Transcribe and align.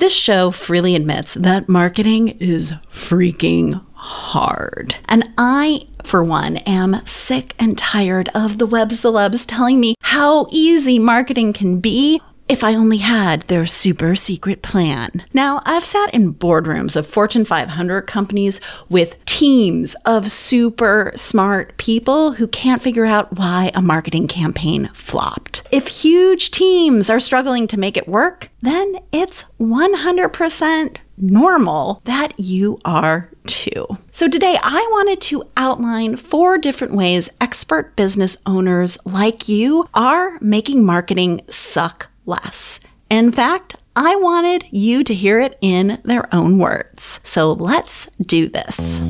This 0.00 0.14
show 0.14 0.50
freely 0.50 0.96
admits 0.96 1.34
that 1.34 1.68
marketing 1.68 2.28
is 2.40 2.72
freaking 2.90 3.84
hard. 3.92 4.96
And 5.04 5.28
I, 5.36 5.82
for 6.04 6.24
one, 6.24 6.56
am 6.56 7.04
sick 7.04 7.54
and 7.58 7.76
tired 7.76 8.30
of 8.34 8.56
the 8.56 8.64
web 8.64 8.92
celebs 8.92 9.44
telling 9.46 9.78
me 9.78 9.96
how 10.00 10.46
easy 10.50 10.98
marketing 10.98 11.52
can 11.52 11.80
be 11.80 12.22
if 12.50 12.64
I 12.64 12.74
only 12.74 12.96
had 12.96 13.42
their 13.42 13.64
super 13.64 14.16
secret 14.16 14.60
plan. 14.60 15.24
Now, 15.32 15.62
I've 15.64 15.84
sat 15.84 16.12
in 16.12 16.34
boardrooms 16.34 16.96
of 16.96 17.06
Fortune 17.06 17.44
500 17.44 18.02
companies 18.02 18.60
with 18.88 19.24
teams 19.24 19.94
of 20.04 20.32
super 20.32 21.12
smart 21.14 21.76
people 21.76 22.32
who 22.32 22.48
can't 22.48 22.82
figure 22.82 23.06
out 23.06 23.32
why 23.34 23.70
a 23.72 23.80
marketing 23.80 24.26
campaign 24.26 24.90
flopped. 24.94 25.62
If 25.70 25.86
huge 25.86 26.50
teams 26.50 27.08
are 27.08 27.20
struggling 27.20 27.68
to 27.68 27.78
make 27.78 27.96
it 27.96 28.08
work, 28.08 28.50
then 28.62 28.96
it's 29.12 29.44
100% 29.60 30.96
normal 31.18 32.00
that 32.04 32.32
you 32.36 32.80
are 32.84 33.30
too. 33.46 33.86
So, 34.10 34.28
today 34.28 34.58
I 34.60 34.88
wanted 34.90 35.20
to 35.22 35.44
outline 35.56 36.16
four 36.16 36.58
different 36.58 36.94
ways 36.94 37.30
expert 37.40 37.94
business 37.94 38.36
owners 38.44 38.98
like 39.04 39.48
you 39.48 39.88
are 39.94 40.38
making 40.40 40.84
marketing 40.84 41.42
suck 41.48 42.09
less. 42.30 42.78
In 43.10 43.32
fact, 43.32 43.74
I 43.96 44.14
wanted 44.16 44.64
you 44.70 45.02
to 45.02 45.12
hear 45.12 45.40
it 45.40 45.58
in 45.60 46.00
their 46.04 46.32
own 46.32 46.58
words. 46.58 47.18
So 47.24 47.52
let's 47.54 48.06
do 48.24 48.48
this. 48.48 49.00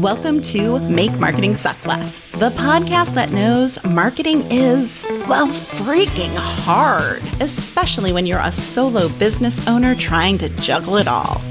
Welcome 0.00 0.40
to 0.40 0.80
Make 0.90 1.20
Marketing 1.20 1.54
Suck 1.54 1.86
Less, 1.86 2.30
the 2.32 2.48
podcast 2.48 3.12
that 3.14 3.30
knows 3.32 3.84
marketing 3.84 4.44
is, 4.50 5.04
well, 5.28 5.46
freaking 5.48 6.34
hard, 6.34 7.22
especially 7.42 8.14
when 8.14 8.24
you're 8.24 8.40
a 8.40 8.50
solo 8.50 9.10
business 9.10 9.68
owner 9.68 9.94
trying 9.94 10.38
to 10.38 10.48
juggle 10.56 10.96
it 10.96 11.06
all. 11.06 11.42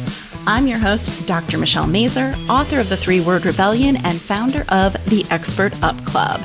I'm 0.47 0.67
your 0.67 0.79
host, 0.79 1.27
Dr. 1.27 1.57
Michelle 1.57 1.87
Mazur, 1.87 2.35
author 2.49 2.79
of 2.79 2.89
The 2.89 2.97
Three 2.97 3.19
Word 3.19 3.45
Rebellion 3.45 3.97
and 3.97 4.19
founder 4.19 4.65
of 4.69 4.93
the 5.05 5.25
Expert 5.29 5.73
Up 5.83 5.97
Club. 6.05 6.39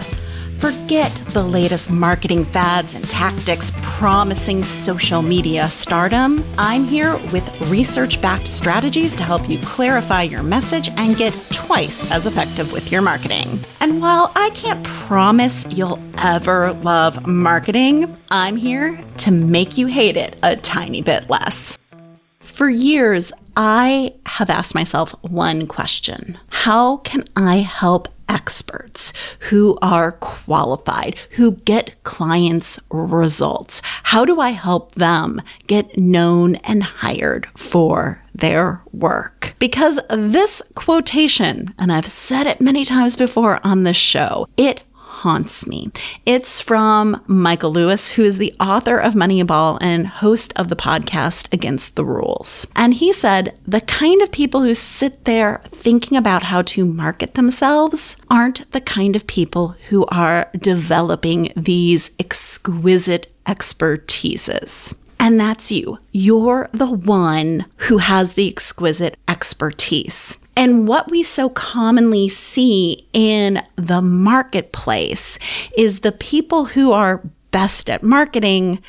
Forget 0.58 1.14
the 1.30 1.42
latest 1.42 1.90
marketing 1.90 2.44
fads 2.46 2.94
and 2.94 3.08
tactics 3.10 3.70
promising 3.82 4.64
social 4.64 5.20
media 5.20 5.68
stardom. 5.68 6.42
I'm 6.56 6.84
here 6.84 7.16
with 7.32 7.70
research 7.70 8.20
backed 8.22 8.48
strategies 8.48 9.14
to 9.16 9.22
help 9.22 9.48
you 9.48 9.58
clarify 9.58 10.22
your 10.22 10.42
message 10.42 10.88
and 10.96 11.16
get 11.16 11.34
twice 11.50 12.10
as 12.10 12.26
effective 12.26 12.72
with 12.72 12.90
your 12.90 13.02
marketing. 13.02 13.60
And 13.80 14.00
while 14.00 14.32
I 14.34 14.50
can't 14.54 14.82
promise 14.84 15.70
you'll 15.70 16.00
ever 16.18 16.72
love 16.72 17.26
marketing, 17.26 18.14
I'm 18.30 18.56
here 18.56 19.02
to 19.18 19.30
make 19.30 19.76
you 19.76 19.86
hate 19.86 20.16
it 20.16 20.36
a 20.42 20.56
tiny 20.56 21.02
bit 21.02 21.28
less. 21.28 21.76
For 22.38 22.70
years, 22.70 23.32
I 23.56 24.14
have 24.26 24.50
asked 24.50 24.74
myself 24.74 25.14
one 25.22 25.66
question 25.66 26.38
How 26.48 26.98
can 26.98 27.24
I 27.36 27.56
help 27.56 28.08
experts 28.28 29.12
who 29.50 29.78
are 29.82 30.12
qualified, 30.12 31.16
who 31.32 31.52
get 31.52 32.02
clients' 32.04 32.80
results? 32.90 33.82
How 34.04 34.24
do 34.24 34.40
I 34.40 34.50
help 34.50 34.94
them 34.94 35.42
get 35.66 35.96
known 35.96 36.56
and 36.56 36.82
hired 36.82 37.46
for 37.56 38.22
their 38.34 38.82
work? 38.92 39.54
Because 39.58 40.00
this 40.08 40.62
quotation, 40.74 41.74
and 41.78 41.92
I've 41.92 42.06
said 42.06 42.46
it 42.46 42.60
many 42.60 42.84
times 42.84 43.16
before 43.16 43.60
on 43.64 43.84
this 43.84 43.96
show, 43.96 44.48
it 44.56 44.80
haunts 45.24 45.66
me. 45.66 45.90
It's 46.26 46.60
from 46.60 47.18
Michael 47.26 47.72
Lewis, 47.72 48.10
who 48.10 48.22
is 48.22 48.36
the 48.36 48.54
author 48.60 48.98
of 48.98 49.14
Moneyball 49.14 49.78
and 49.80 50.06
host 50.06 50.52
of 50.54 50.68
the 50.68 50.76
podcast 50.76 51.50
Against 51.50 51.96
the 51.96 52.04
Rules. 52.04 52.66
And 52.76 52.92
he 52.92 53.10
said 53.10 53.58
the 53.66 53.80
kind 53.80 54.20
of 54.20 54.30
people 54.30 54.60
who 54.60 54.74
sit 54.74 55.24
there 55.24 55.62
thinking 55.64 56.18
about 56.18 56.42
how 56.42 56.60
to 56.60 56.84
market 56.84 57.32
themselves 57.32 58.18
aren't 58.28 58.70
the 58.72 58.82
kind 58.82 59.16
of 59.16 59.26
people 59.26 59.68
who 59.88 60.04
are 60.08 60.50
developing 60.58 61.54
these 61.56 62.10
exquisite 62.18 63.32
expertises. 63.46 64.94
And 65.18 65.40
that's 65.40 65.72
you. 65.72 66.00
You're 66.12 66.68
the 66.72 66.90
one 66.90 67.64
who 67.76 67.96
has 67.96 68.34
the 68.34 68.46
exquisite 68.46 69.16
expertise. 69.26 70.36
And 70.56 70.86
what 70.86 71.10
we 71.10 71.22
so 71.22 71.48
commonly 71.48 72.28
see 72.28 73.08
in 73.12 73.62
the 73.76 74.00
marketplace 74.00 75.38
is 75.76 76.00
the 76.00 76.12
people 76.12 76.64
who 76.66 76.92
are 76.92 77.22
best 77.50 77.88
at 77.88 78.02
marketing 78.02 78.82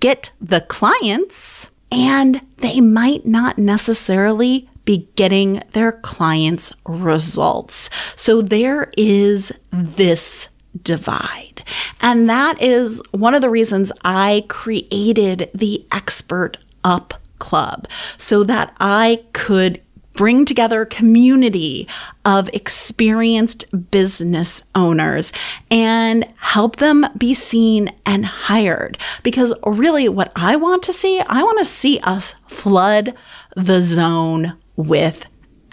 get 0.00 0.30
the 0.40 0.60
clients 0.62 1.70
and 1.92 2.40
they 2.58 2.80
might 2.80 3.26
not 3.26 3.58
necessarily 3.58 4.68
be 4.84 5.08
getting 5.16 5.62
their 5.72 5.92
clients 5.92 6.72
results. 6.86 7.90
So 8.14 8.40
there 8.40 8.90
is 8.96 9.52
this 9.70 10.48
divide. 10.82 11.64
And 12.00 12.28
that 12.30 12.62
is 12.62 13.02
one 13.10 13.34
of 13.34 13.42
the 13.42 13.50
reasons 13.50 13.92
I 14.04 14.44
created 14.48 15.50
the 15.54 15.86
Expert 15.92 16.58
Up 16.84 17.14
Club 17.38 17.88
so 18.16 18.44
that 18.44 18.74
I 18.80 19.24
could 19.32 19.82
bring 20.16 20.44
together 20.44 20.82
a 20.82 20.86
community 20.86 21.86
of 22.24 22.50
experienced 22.52 23.64
business 23.90 24.64
owners 24.74 25.32
and 25.70 26.26
help 26.38 26.76
them 26.76 27.06
be 27.16 27.34
seen 27.34 27.90
and 28.04 28.26
hired. 28.26 28.98
Because 29.22 29.52
really, 29.64 30.08
what 30.08 30.32
I 30.34 30.56
want 30.56 30.82
to 30.84 30.92
see, 30.92 31.20
I 31.20 31.42
want 31.42 31.58
to 31.58 31.64
see 31.64 32.00
us 32.00 32.34
flood 32.48 33.14
the 33.54 33.82
zone 33.82 34.54
with 34.76 35.26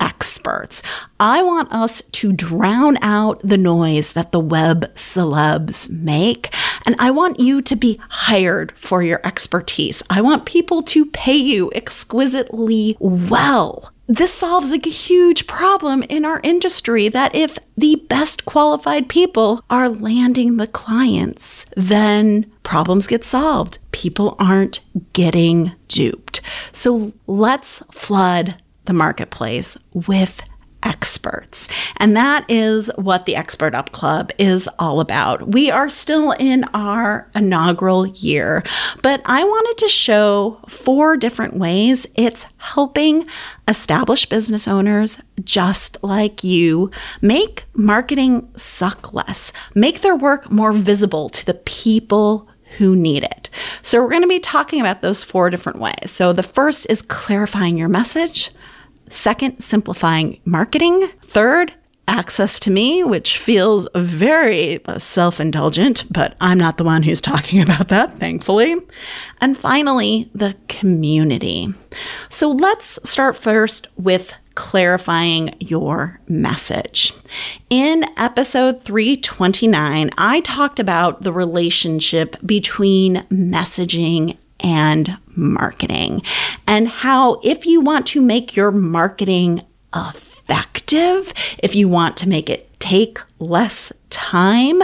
experts. 0.03 0.83
I 1.19 1.41
want 1.41 1.71
us 1.71 2.01
to 2.01 2.33
drown 2.33 2.97
out 3.01 3.39
the 3.39 3.57
noise 3.57 4.13
that 4.13 4.31
the 4.31 4.39
web 4.39 4.93
celebs 4.93 5.89
make. 5.89 6.53
And 6.85 6.95
I 6.99 7.09
want 7.09 7.39
you 7.39 7.61
to 7.61 7.75
be 7.75 7.99
hired 8.09 8.73
for 8.73 9.01
your 9.01 9.21
expertise. 9.25 10.03
I 10.09 10.21
want 10.21 10.45
people 10.45 10.83
to 10.83 11.05
pay 11.05 11.35
you 11.35 11.71
exquisitely 11.73 12.97
well 12.99 13.93
this 14.07 14.33
solves 14.33 14.71
a 14.73 14.77
huge 14.77 15.47
problem 15.47 16.03
in 16.03 16.25
our 16.25 16.41
industry 16.43 17.07
that 17.07 17.33
if 17.33 17.57
the 17.77 17.95
best 18.09 18.45
qualified 18.45 19.07
people 19.07 19.63
are 19.69 19.87
landing 19.87 20.57
the 20.57 20.67
clients, 20.67 21.65
then 21.77 22.51
problems 22.63 23.07
get 23.07 23.23
solved. 23.23 23.79
People 23.91 24.35
aren't 24.39 24.81
getting 25.13 25.71
duped. 25.87 26.41
So 26.73 27.13
let's 27.27 27.81
flood 27.91 28.61
the 28.85 28.93
marketplace 28.93 29.77
with 29.93 30.41
experts. 30.83 31.67
And 31.97 32.15
that 32.15 32.45
is 32.49 32.91
what 32.95 33.25
the 33.25 33.35
Expert 33.35 33.73
Up 33.73 33.91
Club 33.91 34.31
is 34.37 34.69
all 34.79 34.99
about. 34.99 35.47
We 35.47 35.71
are 35.71 35.89
still 35.89 36.31
in 36.33 36.65
our 36.73 37.29
inaugural 37.33 38.05
year, 38.07 38.63
but 39.01 39.21
I 39.25 39.43
wanted 39.43 39.77
to 39.83 39.89
show 39.89 40.59
four 40.67 41.17
different 41.17 41.55
ways 41.55 42.05
it's 42.15 42.45
helping 42.57 43.25
established 43.67 44.29
business 44.29 44.67
owners 44.67 45.19
just 45.43 45.97
like 46.03 46.43
you 46.43 46.91
make 47.21 47.65
marketing 47.73 48.49
suck 48.55 49.13
less, 49.13 49.53
make 49.73 50.01
their 50.01 50.15
work 50.15 50.51
more 50.51 50.71
visible 50.71 51.29
to 51.29 51.45
the 51.45 51.53
people 51.53 52.47
who 52.77 52.95
need 52.95 53.23
it. 53.23 53.49
So, 53.83 54.01
we're 54.01 54.09
going 54.09 54.23
to 54.23 54.27
be 54.27 54.39
talking 54.39 54.81
about 54.81 55.01
those 55.01 55.23
four 55.23 55.51
different 55.51 55.79
ways. 55.79 56.09
So, 56.11 56.33
the 56.33 56.41
first 56.41 56.87
is 56.89 57.03
clarifying 57.03 57.77
your 57.77 57.87
message. 57.87 58.51
Second, 59.09 59.59
simplifying 59.61 60.39
marketing. 60.45 61.09
Third, 61.23 61.73
access 62.07 62.59
to 62.61 62.71
me, 62.71 63.03
which 63.03 63.37
feels 63.37 63.87
very 63.95 64.83
uh, 64.85 64.99
self 64.99 65.39
indulgent, 65.39 66.03
but 66.11 66.35
I'm 66.41 66.57
not 66.57 66.77
the 66.77 66.83
one 66.83 67.03
who's 67.03 67.21
talking 67.21 67.61
about 67.63 67.87
that, 67.89 68.17
thankfully. 68.17 68.75
And 69.41 69.57
finally, 69.57 70.29
the 70.33 70.55
community. 70.67 71.73
So 72.29 72.51
let's 72.51 72.99
start 73.09 73.37
first 73.37 73.87
with 73.97 74.33
clarifying 74.55 75.55
your 75.59 76.19
message. 76.27 77.13
In 77.69 78.05
episode 78.17 78.83
329, 78.83 80.11
I 80.17 80.41
talked 80.41 80.79
about 80.79 81.23
the 81.23 81.33
relationship 81.33 82.35
between 82.45 83.25
messaging 83.31 84.37
and 84.63 85.17
marketing 85.35 86.21
and 86.67 86.87
how 86.87 87.39
if 87.43 87.65
you 87.65 87.81
want 87.81 88.07
to 88.07 88.21
make 88.21 88.55
your 88.55 88.71
marketing 88.71 89.61
effective, 89.95 91.33
if 91.59 91.75
you 91.75 91.87
want 91.87 92.17
to 92.17 92.29
make 92.29 92.49
it 92.49 92.69
take 92.79 93.19
less 93.39 93.91
time, 94.09 94.81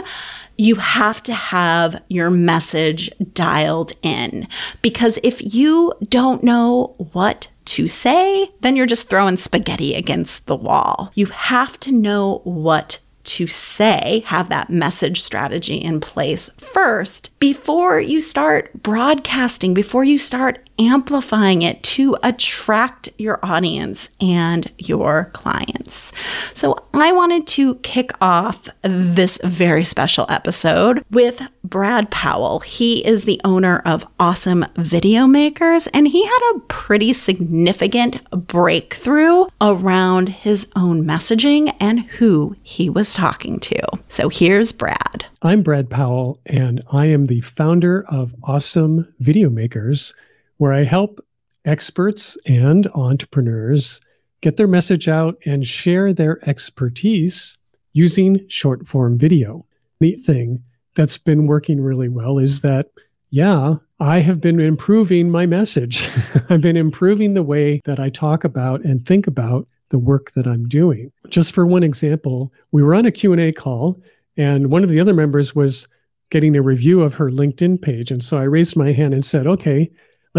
you 0.58 0.76
have 0.76 1.24
to 1.24 1.34
have 1.34 2.04
your 2.10 2.30
message 2.30 3.10
dialed 3.34 3.94
in. 4.02 4.46
Because 4.82 5.18
if 5.24 5.54
you 5.54 5.94
don't 6.10 6.44
know 6.44 6.96
what 7.14 7.48
to 7.66 7.88
say, 7.88 8.52
then 8.60 8.76
you're 8.76 8.86
just 8.86 9.10
throwing 9.10 9.38
spaghetti 9.38 9.94
against 9.94 10.48
the 10.48 10.56
wall. 10.56 11.12
You 11.14 11.28
have 11.28 11.80
to 11.82 11.94
know 11.94 12.42
what 12.44 13.00
to 13.30 13.48
say, 13.48 14.24
have 14.26 14.50
that 14.50 14.70
message 14.70 15.22
strategy 15.22 15.76
in 15.76 16.00
place 16.00 16.50
first 16.58 17.32
before 17.40 18.00
you 18.00 18.22
start 18.22 18.72
broadcasting, 18.82 19.74
before 19.74 20.04
you 20.04 20.18
start 20.18 20.69
amplifying 20.80 21.62
it 21.62 21.84
to 21.84 22.18
attract 22.24 23.10
your 23.18 23.40
audience 23.44 24.10
and 24.22 24.72
your 24.78 25.26
clients. 25.34 26.12
So, 26.54 26.76
I 26.94 27.12
wanted 27.12 27.48
to 27.48 27.76
kick 27.76 28.12
off 28.22 28.68
this 28.82 29.40
very 29.44 29.84
special 29.84 30.26
episode 30.30 31.04
with 31.12 31.42
Brad 31.64 32.10
Powell. 32.12 32.60
He 32.60 33.06
is 33.06 33.26
the 33.26 33.40
owner 33.44 33.80
of 33.86 34.08
Awesome 34.20 34.66
Video 34.78 35.28
Makers, 35.28 35.88
and 35.88 36.08
he 36.08 36.26
had 36.26 36.52
a 36.56 36.60
pretty 36.62 37.14
significant 37.14 38.30
breakthrough 38.32 39.46
around 39.62 40.30
his 40.30 40.68
own 40.76 41.04
messaging 41.04 41.76
and 41.80 42.02
who 42.02 42.56
he 42.64 42.90
was 42.90 43.14
talking 43.14 43.60
to. 43.60 43.82
So, 44.08 44.30
here's 44.30 44.72
Brad. 44.72 45.26
I'm 45.42 45.64
Brad 45.64 45.90
Powell, 45.90 46.40
and 46.46 46.84
I 46.92 47.06
am 47.06 47.28
the 47.28 47.42
founder 47.42 48.06
of 48.10 48.36
Awesome 48.44 49.08
Video 49.20 49.50
Makers 49.50 50.14
where 50.60 50.74
I 50.74 50.84
help 50.84 51.26
experts 51.66 52.38
and 52.46 52.88
entrepreneurs 52.94 54.00
get 54.42 54.58
their 54.58 54.68
message 54.68 55.08
out 55.08 55.36
and 55.46 55.66
share 55.66 56.14
their 56.14 56.48
expertise 56.48 57.58
using 57.94 58.46
short 58.50 58.88
form 58.88 59.18
video. 59.18 59.66
Neat 60.00 60.22
thing 60.22 60.64
that's 60.96 61.18
been 61.18 61.48
working 61.48 61.82
really 61.82 62.10
well 62.10 62.38
is 62.38 62.62
that, 62.62 62.88
yeah, 63.30 63.76
I 64.02 64.20
have 64.20 64.42
been 64.42 64.60
improving 64.60 65.30
my 65.30 65.46
message. 65.46 66.08
I've 66.50 66.62
been 66.62 66.78
improving 66.78 67.34
the 67.34 67.44
way 67.44 67.82
that 67.86 68.00
I 68.00 68.10
talk 68.10 68.44
about 68.44 68.84
and 68.84 69.06
think 69.06 69.28
about 69.28 69.68
the 69.90 70.00
work 70.00 70.32
that 70.34 70.46
I'm 70.46 70.68
doing. 70.68 71.12
Just 71.30 71.54
for 71.54 71.66
one 71.66 71.84
example, 71.84 72.52
we 72.72 72.84
were 72.84 72.96
on 72.96 73.06
a 73.06 73.12
Q&A 73.12 73.54
call 73.54 74.00
and 74.36 74.70
one 74.70 74.84
of 74.84 74.90
the 74.90 75.00
other 75.00 75.14
members 75.14 75.56
was 75.56 75.88
getting 76.32 76.56
a 76.56 76.62
review 76.62 77.02
of 77.02 77.16
her 77.16 77.32
LinkedIn 77.32 77.82
page 77.82 78.12
and 78.12 78.24
so 78.24 78.38
I 78.38 78.44
raised 78.44 78.76
my 78.76 78.92
hand 78.92 79.14
and 79.14 79.26
said, 79.26 79.48
"Okay, 79.48 79.90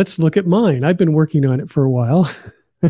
let's 0.00 0.18
look 0.18 0.38
at 0.38 0.46
mine. 0.46 0.82
I've 0.82 0.96
been 0.96 1.12
working 1.12 1.44
on 1.44 1.60
it 1.60 1.70
for 1.70 1.84
a 1.84 1.90
while. 1.90 2.34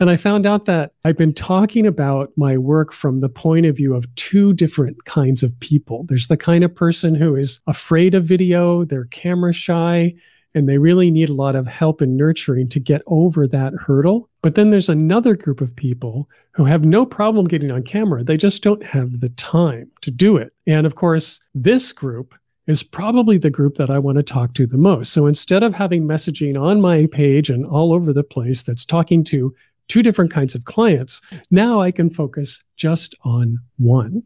and 0.00 0.08
I 0.08 0.16
found 0.16 0.46
out 0.46 0.64
that 0.64 0.94
I've 1.04 1.18
been 1.18 1.34
talking 1.34 1.86
about 1.86 2.32
my 2.38 2.56
work 2.56 2.94
from 2.94 3.20
the 3.20 3.28
point 3.28 3.66
of 3.66 3.76
view 3.76 3.94
of 3.94 4.06
two 4.14 4.54
different 4.54 5.04
kinds 5.04 5.42
of 5.42 5.60
people. 5.60 6.06
There's 6.08 6.28
the 6.28 6.38
kind 6.38 6.64
of 6.64 6.74
person 6.74 7.14
who 7.14 7.36
is 7.36 7.60
afraid 7.66 8.14
of 8.14 8.24
video, 8.24 8.86
they're 8.86 9.04
camera 9.10 9.52
shy, 9.52 10.14
and 10.54 10.66
they 10.66 10.78
really 10.78 11.10
need 11.10 11.28
a 11.28 11.34
lot 11.34 11.54
of 11.54 11.66
help 11.66 12.00
and 12.00 12.16
nurturing 12.16 12.70
to 12.70 12.80
get 12.80 13.02
over 13.06 13.46
that 13.48 13.74
hurdle. 13.74 14.30
But 14.40 14.54
then 14.54 14.70
there's 14.70 14.88
another 14.88 15.36
group 15.36 15.60
of 15.60 15.76
people 15.76 16.30
who 16.52 16.64
have 16.64 16.82
no 16.82 17.04
problem 17.04 17.46
getting 17.46 17.70
on 17.70 17.82
camera. 17.82 18.24
They 18.24 18.38
just 18.38 18.62
don't 18.62 18.82
have 18.82 19.20
the 19.20 19.28
time 19.28 19.90
to 20.00 20.10
do 20.10 20.38
it. 20.38 20.54
And 20.66 20.86
of 20.86 20.94
course, 20.94 21.40
this 21.54 21.92
group 21.92 22.34
is 22.66 22.82
probably 22.82 23.38
the 23.38 23.50
group 23.50 23.76
that 23.76 23.90
I 23.90 23.98
want 23.98 24.16
to 24.18 24.22
talk 24.22 24.54
to 24.54 24.66
the 24.66 24.76
most. 24.76 25.12
So 25.12 25.26
instead 25.26 25.62
of 25.62 25.74
having 25.74 26.04
messaging 26.04 26.60
on 26.60 26.80
my 26.80 27.06
page 27.06 27.50
and 27.50 27.66
all 27.66 27.92
over 27.92 28.12
the 28.12 28.22
place 28.22 28.62
that's 28.62 28.84
talking 28.84 29.24
to 29.24 29.54
two 29.88 30.02
different 30.02 30.30
kinds 30.30 30.54
of 30.54 30.64
clients, 30.64 31.20
now 31.50 31.80
I 31.80 31.90
can 31.90 32.10
focus 32.10 32.62
just 32.76 33.14
on 33.24 33.58
one. 33.78 34.22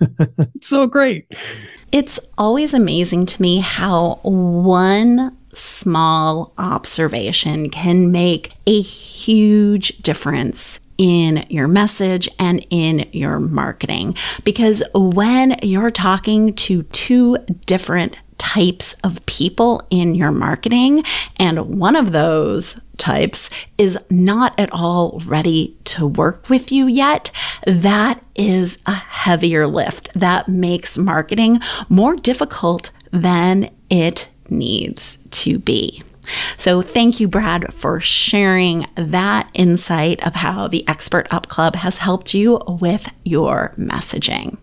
so 0.60 0.86
great. 0.86 1.30
It's 1.92 2.18
always 2.36 2.74
amazing 2.74 3.26
to 3.26 3.42
me 3.42 3.58
how 3.58 4.18
one 4.22 5.36
small 5.52 6.52
observation 6.58 7.70
can 7.70 8.10
make 8.10 8.54
a 8.66 8.80
huge 8.80 9.96
difference 9.98 10.80
in 10.98 11.44
your 11.48 11.68
message 11.68 12.28
and 12.38 12.64
in 12.70 13.08
your 13.12 13.40
marketing. 13.40 14.14
Because 14.44 14.82
when 14.94 15.56
you're 15.62 15.90
talking 15.90 16.54
to 16.54 16.82
two 16.84 17.38
different 17.66 18.16
types 18.38 18.94
of 19.04 19.24
people 19.26 19.82
in 19.90 20.14
your 20.14 20.30
marketing, 20.30 21.02
and 21.36 21.78
one 21.78 21.96
of 21.96 22.12
those 22.12 22.78
types 22.96 23.50
is 23.78 23.98
not 24.10 24.58
at 24.58 24.72
all 24.72 25.20
ready 25.24 25.76
to 25.84 26.06
work 26.06 26.48
with 26.48 26.70
you 26.70 26.86
yet, 26.86 27.30
that 27.66 28.22
is 28.34 28.78
a 28.86 28.94
heavier 28.94 29.66
lift. 29.66 30.10
That 30.14 30.48
makes 30.48 30.98
marketing 30.98 31.60
more 31.88 32.16
difficult 32.16 32.90
than 33.10 33.70
it 33.90 34.28
needs 34.48 35.18
to 35.30 35.58
be. 35.58 36.02
So, 36.56 36.82
thank 36.82 37.20
you, 37.20 37.28
Brad, 37.28 37.72
for 37.74 38.00
sharing 38.00 38.86
that 38.96 39.48
insight 39.54 40.24
of 40.26 40.34
how 40.34 40.68
the 40.68 40.86
Expert 40.88 41.26
Up 41.30 41.48
Club 41.48 41.76
has 41.76 41.98
helped 41.98 42.34
you 42.34 42.60
with 42.66 43.08
your 43.24 43.72
messaging. 43.76 44.58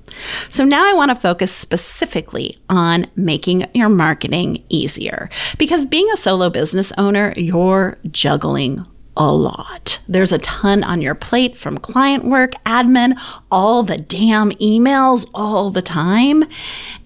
So, 0.49 0.63
now 0.63 0.89
I 0.89 0.93
want 0.93 1.09
to 1.09 1.15
focus 1.15 1.53
specifically 1.53 2.57
on 2.69 3.07
making 3.15 3.65
your 3.73 3.89
marketing 3.89 4.63
easier 4.69 5.29
because 5.57 5.85
being 5.85 6.09
a 6.13 6.17
solo 6.17 6.49
business 6.49 6.91
owner, 6.97 7.33
you're 7.37 7.97
juggling 8.09 8.85
a 9.17 9.31
lot. 9.31 9.99
There's 10.07 10.31
a 10.31 10.39
ton 10.39 10.83
on 10.83 11.01
your 11.01 11.15
plate 11.15 11.57
from 11.57 11.77
client 11.77 12.23
work, 12.25 12.53
admin, 12.65 13.19
all 13.51 13.83
the 13.83 13.97
damn 13.97 14.51
emails 14.53 15.29
all 15.33 15.69
the 15.69 15.81
time. 15.81 16.45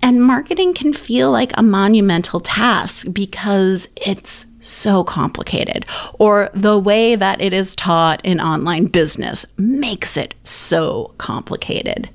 And 0.02 0.24
marketing 0.24 0.74
can 0.74 0.94
feel 0.94 1.32
like 1.32 1.52
a 1.58 1.64
monumental 1.64 2.40
task 2.40 3.08
because 3.12 3.90
it's 3.96 4.46
so 4.66 5.04
complicated, 5.04 5.86
or 6.20 6.50
the 6.54 6.78
way 6.78 7.16
that 7.16 7.42
it 7.42 7.54
is 7.54 7.76
taught 7.76 8.20
in 8.24 8.40
online 8.40 8.88
business 8.88 9.46
makes 9.58 10.18
it 10.18 10.34
so 10.44 11.14
complicated. 11.18 12.10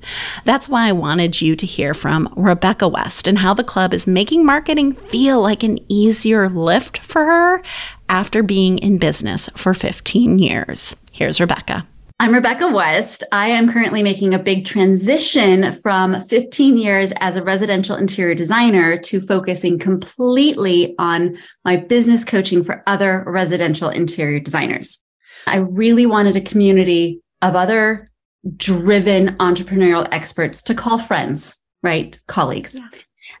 That's 0.45 0.69
why 0.69 0.87
I 0.87 0.91
wanted 0.91 1.41
you 1.41 1.55
to 1.55 1.65
hear 1.65 1.93
from 1.93 2.31
Rebecca 2.35 2.87
West 2.87 3.27
and 3.27 3.37
how 3.37 3.53
the 3.53 3.63
club 3.63 3.93
is 3.93 4.07
making 4.07 4.45
marketing 4.45 4.93
feel 4.93 5.41
like 5.41 5.63
an 5.63 5.79
easier 5.87 6.49
lift 6.49 6.99
for 6.99 7.25
her 7.25 7.63
after 8.09 8.43
being 8.43 8.77
in 8.79 8.97
business 8.97 9.49
for 9.55 9.73
15 9.73 10.39
years. 10.39 10.95
Here's 11.11 11.39
Rebecca. 11.39 11.87
I'm 12.21 12.35
Rebecca 12.35 12.67
West. 12.67 13.23
I 13.31 13.47
am 13.47 13.67
currently 13.67 14.03
making 14.03 14.35
a 14.35 14.37
big 14.37 14.63
transition 14.63 15.73
from 15.73 16.21
15 16.21 16.77
years 16.77 17.13
as 17.19 17.35
a 17.35 17.41
residential 17.41 17.95
interior 17.95 18.35
designer 18.35 18.95
to 18.95 19.21
focusing 19.21 19.79
completely 19.79 20.93
on 20.99 21.35
my 21.65 21.77
business 21.77 22.23
coaching 22.23 22.63
for 22.63 22.83
other 22.85 23.23
residential 23.25 23.89
interior 23.89 24.39
designers. 24.39 25.01
I 25.47 25.57
really 25.57 26.05
wanted 26.05 26.35
a 26.35 26.41
community 26.41 27.23
of 27.41 27.55
other 27.55 28.11
driven 28.55 29.35
entrepreneurial 29.37 30.07
experts 30.11 30.61
to 30.61 30.75
call 30.75 30.99
friends, 30.99 31.55
right? 31.81 32.19
Colleagues. 32.27 32.75
Yeah. 32.75 32.87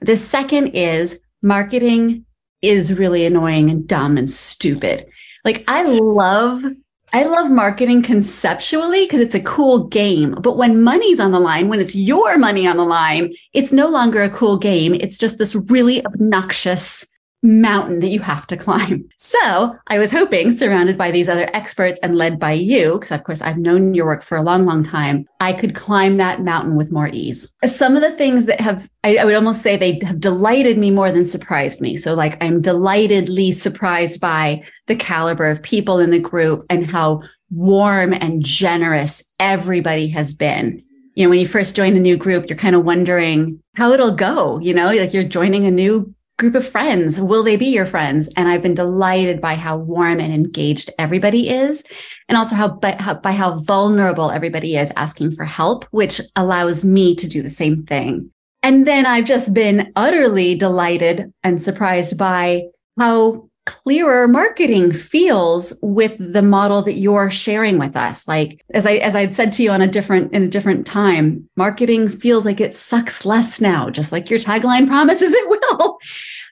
The 0.01 0.17
second 0.17 0.69
is 0.69 1.19
marketing 1.43 2.25
is 2.63 2.97
really 2.97 3.27
annoying 3.27 3.69
and 3.69 3.87
dumb 3.87 4.17
and 4.17 4.27
stupid. 4.27 5.05
Like 5.45 5.63
I 5.67 5.83
love 5.83 6.63
I 7.13 7.23
love 7.23 7.51
marketing 7.51 8.03
conceptually 8.03 9.05
because 9.05 9.19
it's 9.19 9.35
a 9.35 9.41
cool 9.41 9.85
game. 9.85 10.31
But 10.39 10.55
when 10.55 10.81
money's 10.81 11.19
on 11.19 11.31
the 11.31 11.39
line, 11.39 11.67
when 11.67 11.81
it's 11.81 11.95
your 11.95 12.37
money 12.37 12.65
on 12.65 12.77
the 12.77 12.85
line, 12.85 13.33
it's 13.53 13.73
no 13.73 13.89
longer 13.89 14.23
a 14.23 14.29
cool 14.29 14.57
game. 14.57 14.93
It's 14.93 15.17
just 15.17 15.37
this 15.37 15.53
really 15.53 16.05
obnoxious 16.05 17.05
mountain 17.43 17.99
that 17.99 18.09
you 18.09 18.19
have 18.19 18.47
to 18.47 18.57
climb. 18.57 19.07
So 19.17 19.75
I 19.87 19.97
was 19.97 20.11
hoping, 20.11 20.51
surrounded 20.51 20.97
by 20.97 21.09
these 21.09 21.29
other 21.29 21.49
experts 21.53 21.99
and 22.03 22.17
led 22.17 22.39
by 22.39 22.53
you, 22.53 22.99
because 22.99 23.11
of 23.11 23.23
course 23.23 23.41
I've 23.41 23.57
known 23.57 23.93
your 23.93 24.05
work 24.05 24.23
for 24.23 24.35
a 24.35 24.41
long, 24.41 24.65
long 24.65 24.83
time, 24.83 25.25
I 25.39 25.53
could 25.53 25.73
climb 25.73 26.17
that 26.17 26.41
mountain 26.41 26.75
with 26.75 26.91
more 26.91 27.07
ease. 27.07 27.51
Some 27.65 27.95
of 27.95 28.01
the 28.01 28.11
things 28.11 28.45
that 28.47 28.59
have, 28.59 28.89
I, 29.03 29.17
I 29.17 29.25
would 29.25 29.35
almost 29.35 29.61
say 29.61 29.77
they 29.77 29.99
have 30.03 30.19
delighted 30.19 30.77
me 30.77 30.91
more 30.91 31.11
than 31.11 31.23
surprised 31.23 31.81
me. 31.81 31.95
So, 31.95 32.13
like, 32.13 32.43
I'm 32.43 32.61
delightedly 32.61 33.51
surprised 33.51 34.19
by 34.19 34.63
the 34.87 34.95
caliber 34.95 35.49
of 35.49 35.63
people 35.63 35.99
in 35.99 36.09
the 36.09 36.19
group 36.19 36.65
and 36.69 36.85
how 36.85 37.21
warm 37.51 38.13
and 38.13 38.43
generous 38.43 39.23
everybody 39.39 40.07
has 40.09 40.33
been 40.33 40.83
you 41.15 41.25
know, 41.25 41.29
when 41.29 41.39
you 41.39 41.47
first 41.47 41.75
join 41.75 41.97
a 41.97 41.99
new 41.99 42.15
group, 42.15 42.47
you're 42.47 42.57
kind 42.57 42.75
of 42.75 42.85
wondering 42.85 43.61
how 43.75 43.91
it'll 43.91 44.15
go. 44.15 44.59
You 44.59 44.73
know, 44.73 44.93
like 44.93 45.13
you're 45.13 45.23
joining 45.23 45.65
a 45.65 45.71
new 45.71 46.13
group 46.41 46.55
of 46.55 46.67
friends? 46.67 47.21
Will 47.21 47.43
they 47.43 47.55
be 47.55 47.67
your 47.67 47.85
friends? 47.85 48.27
And 48.35 48.49
I've 48.49 48.63
been 48.63 48.73
delighted 48.73 49.39
by 49.39 49.55
how 49.55 49.77
warm 49.77 50.19
and 50.19 50.33
engaged 50.33 50.89
everybody 50.99 51.47
is, 51.47 51.85
and 52.27 52.37
also 52.37 52.55
how 52.55 52.67
by, 52.67 52.97
how 52.99 53.13
by 53.13 53.31
how 53.31 53.59
vulnerable 53.59 54.31
everybody 54.31 54.75
is 54.75 54.91
asking 54.97 55.31
for 55.35 55.45
help, 55.45 55.85
which 55.91 56.19
allows 56.35 56.83
me 56.83 57.15
to 57.15 57.29
do 57.29 57.41
the 57.41 57.49
same 57.49 57.83
thing. 57.85 58.29
And 58.63 58.85
then 58.85 59.05
I've 59.05 59.25
just 59.25 59.53
been 59.53 59.93
utterly 59.95 60.55
delighted 60.55 61.31
and 61.43 61.61
surprised 61.61 62.17
by 62.17 62.63
how 62.99 63.47
clearer 63.67 64.27
marketing 64.27 64.91
feels 64.91 65.77
with 65.83 66.17
the 66.19 66.41
model 66.41 66.81
that 66.81 66.95
you're 66.95 67.29
sharing 67.29 67.77
with 67.77 67.95
us 67.95 68.27
like 68.27 68.65
as 68.73 68.87
i 68.87 68.93
as 68.93 69.15
i'd 69.15 69.35
said 69.35 69.51
to 69.51 69.61
you 69.61 69.69
on 69.69 69.83
a 69.83 69.87
different 69.87 70.33
in 70.33 70.41
a 70.41 70.47
different 70.47 70.85
time 70.85 71.47
marketing 71.55 72.07
feels 72.07 72.43
like 72.43 72.59
it 72.59 72.73
sucks 72.73 73.23
less 73.23 73.61
now 73.61 73.87
just 73.87 74.11
like 74.11 74.31
your 74.31 74.39
tagline 74.39 74.87
promises 74.87 75.31
it 75.31 75.47
will 75.47 75.99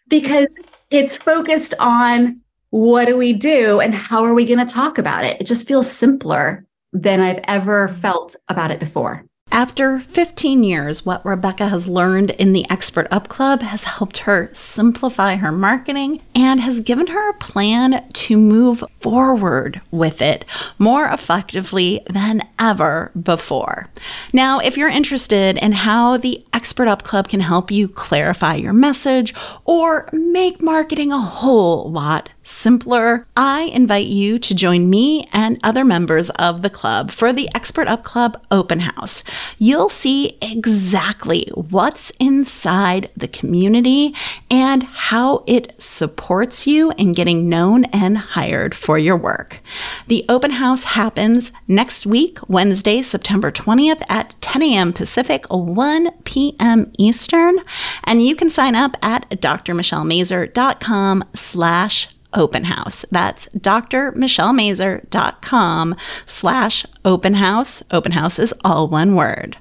because 0.10 0.48
it's 0.92 1.18
focused 1.18 1.74
on 1.80 2.42
what 2.72 3.06
do 3.06 3.18
we 3.18 3.34
do 3.34 3.80
and 3.80 3.96
how 3.96 4.24
are 4.24 4.34
we 4.34 4.46
going 4.46 4.66
to 4.66 4.74
talk 4.74 4.98
about 4.98 5.26
it? 5.26 5.40
It 5.40 5.48
just 5.48 5.68
feels 5.68 5.90
simpler 5.90 6.66
than 6.92 7.20
i've 7.20 7.40
ever 7.44 7.88
felt 7.88 8.36
about 8.48 8.72
it 8.72 8.80
before. 8.80 9.24
After 9.52 10.00
15 10.00 10.64
years, 10.64 11.06
what 11.06 11.26
Rebecca 11.26 11.68
has 11.68 11.88
learned 11.88 12.32
in 12.32 12.54
the 12.54 12.70
Expert 12.70 13.08
Up 13.10 13.28
Club 13.30 13.62
has 13.62 13.84
helped 13.84 14.20
her 14.20 14.50
simplify 14.54 15.36
her 15.38 15.52
marketing 15.52 16.22
and 16.40 16.62
has 16.62 16.80
given 16.80 17.08
her 17.08 17.30
a 17.30 17.34
plan 17.34 18.02
to 18.14 18.38
move 18.38 18.82
forward 19.02 19.82
with 19.92 20.22
it 20.22 20.46
more 20.78 21.06
effectively 21.08 22.00
than 22.10 22.42
ever 22.58 23.12
before. 23.22 23.90
Now, 24.32 24.60
if 24.60 24.78
you're 24.78 24.88
interested 24.88 25.58
in 25.58 25.74
how 25.74 26.16
the 26.16 26.42
Expert 26.54 26.88
Up 26.88 27.04
Club 27.04 27.28
can 27.28 27.42
help 27.42 27.72
you 27.72 27.90
clarify 27.90 28.56
your 28.56 28.72
message 28.72 29.34
or 29.66 30.08
make 30.14 30.62
marketing 30.62 31.12
a 31.12 31.20
whole 31.20 31.92
lot 31.92 32.30
simpler, 32.44 33.28
I 33.36 33.64
invite 33.74 34.08
you 34.08 34.40
to 34.40 34.56
join 34.56 34.90
me 34.90 35.26
and 35.34 35.60
other 35.62 35.84
members 35.84 36.30
of 36.32 36.62
the 36.62 36.70
club 36.70 37.12
for 37.12 37.34
the 37.34 37.50
Expert 37.54 37.90
Up 37.90 38.06
Club 38.06 38.42
open 38.50 38.80
house. 38.80 39.26
You'll 39.58 39.90
see 39.90 40.38
exactly 40.42 41.50
what's 41.54 42.12
inside 42.12 43.10
the 43.18 43.28
community 43.28 44.16
and 44.50 44.84
how 44.84 45.44
it 45.46 45.80
supports 45.82 46.29
you 46.68 46.92
in 46.98 47.14
getting 47.14 47.50
known 47.50 47.86
and 47.86 48.16
hired 48.18 48.76
for 48.76 49.00
your 49.00 49.18
work. 49.18 49.62
The 50.08 50.24
open 50.30 50.52
house 50.52 50.84
happens 50.84 51.52
next 51.68 52.06
week, 52.06 52.38
Wednesday, 52.48 53.02
September 53.02 53.52
20th 53.52 54.04
at 54.10 54.36
10 54.42 54.62
a.m. 54.62 54.94
Pacific, 54.94 55.48
1 55.50 56.12
p.m. 56.26 56.92
Eastern, 57.00 57.58
and 58.04 58.24
you 58.24 58.36
can 58.36 58.52
sign 58.52 58.76
up 58.76 58.96
at 59.02 59.28
drmichellemazur.com 59.32 61.24
slash 61.34 62.08
open 62.34 62.66
house. 62.66 63.06
That's 63.10 63.48
drmichellemazur.com 63.48 65.96
slash 66.26 66.86
open 67.06 67.34
house. 67.34 67.82
Open 67.90 68.12
house 68.12 68.38
is 68.38 68.54
all 68.64 68.88
one 68.88 69.16
word. 69.16 69.58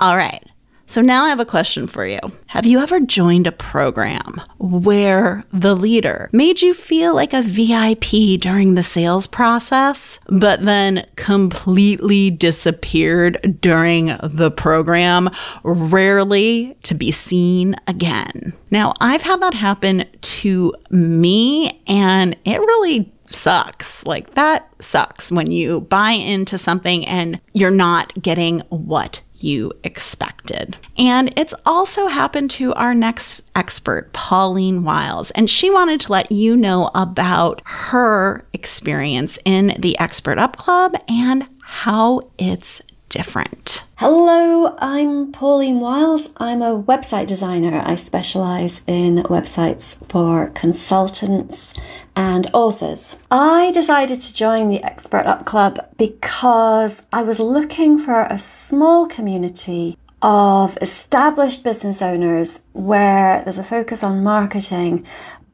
All 0.00 0.16
right. 0.16 0.44
So 0.88 1.02
now 1.02 1.24
I 1.24 1.28
have 1.28 1.38
a 1.38 1.44
question 1.44 1.86
for 1.86 2.06
you. 2.06 2.18
Have 2.46 2.64
you 2.64 2.78
ever 2.78 2.98
joined 2.98 3.46
a 3.46 3.52
program 3.52 4.40
where 4.56 5.44
the 5.52 5.76
leader 5.76 6.30
made 6.32 6.62
you 6.62 6.72
feel 6.72 7.14
like 7.14 7.34
a 7.34 7.42
VIP 7.42 8.40
during 8.40 8.74
the 8.74 8.82
sales 8.82 9.26
process, 9.26 10.18
but 10.28 10.64
then 10.64 11.06
completely 11.16 12.30
disappeared 12.30 13.58
during 13.60 14.16
the 14.22 14.50
program, 14.50 15.28
rarely 15.62 16.74
to 16.84 16.94
be 16.94 17.10
seen 17.10 17.76
again? 17.86 18.54
Now, 18.70 18.94
I've 18.98 19.22
had 19.22 19.42
that 19.42 19.52
happen 19.52 20.06
to 20.20 20.74
me, 20.90 21.82
and 21.86 22.34
it 22.46 22.60
really 22.60 23.12
sucks. 23.30 24.04
Like 24.06 24.34
that 24.34 24.68
sucks 24.80 25.30
when 25.30 25.50
you 25.50 25.82
buy 25.82 26.12
into 26.12 26.56
something 26.56 27.06
and 27.06 27.38
you're 27.52 27.70
not 27.70 28.14
getting 28.22 28.60
what 28.70 29.20
you 29.42 29.72
expected. 29.84 30.76
And 30.96 31.32
it's 31.36 31.54
also 31.66 32.06
happened 32.06 32.50
to 32.52 32.74
our 32.74 32.94
next 32.94 33.50
expert, 33.54 34.12
Pauline 34.12 34.84
Wiles, 34.84 35.30
and 35.32 35.48
she 35.48 35.70
wanted 35.70 36.00
to 36.00 36.12
let 36.12 36.32
you 36.32 36.56
know 36.56 36.90
about 36.94 37.62
her 37.64 38.46
experience 38.52 39.38
in 39.44 39.74
the 39.78 39.98
Expert 39.98 40.38
Up 40.38 40.56
Club 40.56 40.94
and 41.08 41.46
how 41.60 42.30
it's 42.38 42.80
different. 43.08 43.84
Hello, 43.96 44.76
I'm 44.78 45.32
Pauline 45.32 45.80
Wiles. 45.80 46.30
I'm 46.36 46.62
a 46.62 46.80
website 46.80 47.26
designer. 47.26 47.82
I 47.84 47.96
specialize 47.96 48.80
in 48.86 49.24
websites 49.24 49.96
for 50.08 50.50
consultants 50.50 51.74
and 52.14 52.48
authors. 52.52 53.16
I 53.30 53.70
decided 53.72 54.20
to 54.20 54.34
join 54.34 54.68
the 54.68 54.82
Expert 54.84 55.26
Up 55.26 55.46
Club 55.46 55.78
because 55.96 57.02
I 57.12 57.22
was 57.22 57.38
looking 57.38 57.98
for 57.98 58.22
a 58.22 58.38
small 58.38 59.06
community 59.06 59.96
of 60.22 60.76
established 60.80 61.62
business 61.62 62.02
owners 62.02 62.60
where 62.72 63.42
there's 63.42 63.58
a 63.58 63.64
focus 63.64 64.02
on 64.02 64.22
marketing 64.22 65.06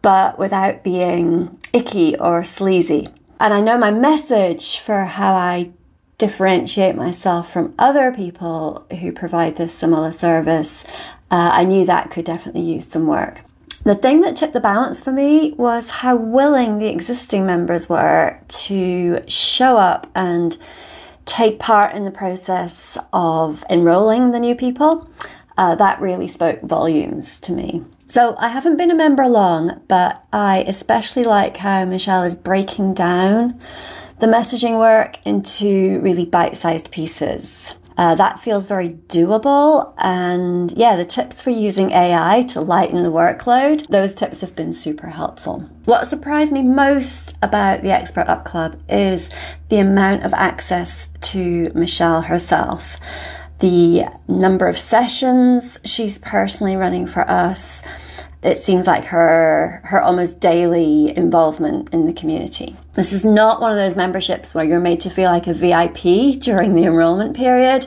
but 0.02 0.38
without 0.38 0.84
being 0.84 1.58
icky 1.72 2.14
or 2.18 2.44
sleazy. 2.44 3.08
And 3.40 3.54
I 3.54 3.60
know 3.60 3.78
my 3.78 3.90
message 3.90 4.78
for 4.78 5.04
how 5.04 5.34
I 5.34 5.70
differentiate 6.18 6.96
myself 6.96 7.52
from 7.52 7.74
other 7.78 8.12
people 8.12 8.86
who 9.00 9.12
provide 9.12 9.56
this 9.56 9.74
similar 9.74 10.12
service, 10.12 10.84
uh, 11.30 11.50
I 11.52 11.64
knew 11.64 11.84
that 11.86 12.10
could 12.10 12.24
definitely 12.24 12.62
use 12.62 12.86
some 12.86 13.06
work. 13.06 13.40
The 13.84 13.94
thing 13.94 14.22
that 14.22 14.36
tipped 14.36 14.54
the 14.54 14.60
balance 14.60 15.02
for 15.02 15.12
me 15.12 15.52
was 15.52 15.90
how 15.90 16.16
willing 16.16 16.78
the 16.78 16.86
existing 16.86 17.44
members 17.44 17.88
were 17.88 18.40
to 18.48 19.22
show 19.26 19.76
up 19.76 20.10
and 20.14 20.56
take 21.26 21.58
part 21.58 21.94
in 21.94 22.04
the 22.04 22.10
process 22.10 22.96
of 23.12 23.64
enrolling 23.68 24.30
the 24.30 24.40
new 24.40 24.54
people. 24.54 25.10
Uh, 25.56 25.74
that 25.74 26.00
really 26.00 26.28
spoke 26.28 26.62
volumes 26.62 27.38
to 27.40 27.52
me. 27.52 27.84
So 28.08 28.36
I 28.38 28.48
haven't 28.48 28.76
been 28.76 28.90
a 28.90 28.94
member 28.94 29.28
long, 29.28 29.82
but 29.88 30.24
I 30.32 30.64
especially 30.66 31.24
like 31.24 31.58
how 31.58 31.84
Michelle 31.84 32.22
is 32.22 32.34
breaking 32.34 32.94
down 32.94 33.60
the 34.20 34.26
messaging 34.26 34.78
work 34.78 35.18
into 35.24 36.00
really 36.00 36.24
bite 36.24 36.56
sized 36.56 36.90
pieces. 36.90 37.74
Uh, 37.96 38.14
that 38.16 38.40
feels 38.40 38.66
very 38.66 38.90
doable. 38.90 39.94
And 39.98 40.72
yeah, 40.72 40.96
the 40.96 41.04
tips 41.04 41.40
for 41.40 41.50
using 41.50 41.92
AI 41.92 42.42
to 42.48 42.60
lighten 42.60 43.02
the 43.02 43.10
workload, 43.10 43.86
those 43.88 44.14
tips 44.14 44.40
have 44.40 44.56
been 44.56 44.72
super 44.72 45.08
helpful. 45.08 45.68
What 45.84 46.08
surprised 46.10 46.50
me 46.50 46.62
most 46.62 47.36
about 47.40 47.82
the 47.82 47.92
Expert 47.92 48.28
Up 48.28 48.44
Club 48.44 48.80
is 48.88 49.30
the 49.68 49.78
amount 49.78 50.24
of 50.24 50.34
access 50.34 51.06
to 51.20 51.70
Michelle 51.74 52.22
herself, 52.22 52.96
the 53.60 54.06
number 54.26 54.66
of 54.66 54.78
sessions 54.78 55.78
she's 55.84 56.18
personally 56.18 56.76
running 56.76 57.06
for 57.06 57.28
us 57.30 57.80
it 58.44 58.58
seems 58.58 58.86
like 58.86 59.06
her 59.06 59.80
her 59.84 60.00
almost 60.00 60.38
daily 60.38 61.16
involvement 61.16 61.88
in 61.92 62.06
the 62.06 62.12
community. 62.12 62.76
This 62.92 63.12
is 63.12 63.24
not 63.24 63.60
one 63.60 63.72
of 63.72 63.78
those 63.78 63.96
memberships 63.96 64.54
where 64.54 64.64
you're 64.64 64.80
made 64.80 65.00
to 65.00 65.10
feel 65.10 65.30
like 65.30 65.46
a 65.46 65.54
VIP 65.54 66.40
during 66.40 66.74
the 66.74 66.84
enrollment 66.84 67.34
period 67.34 67.86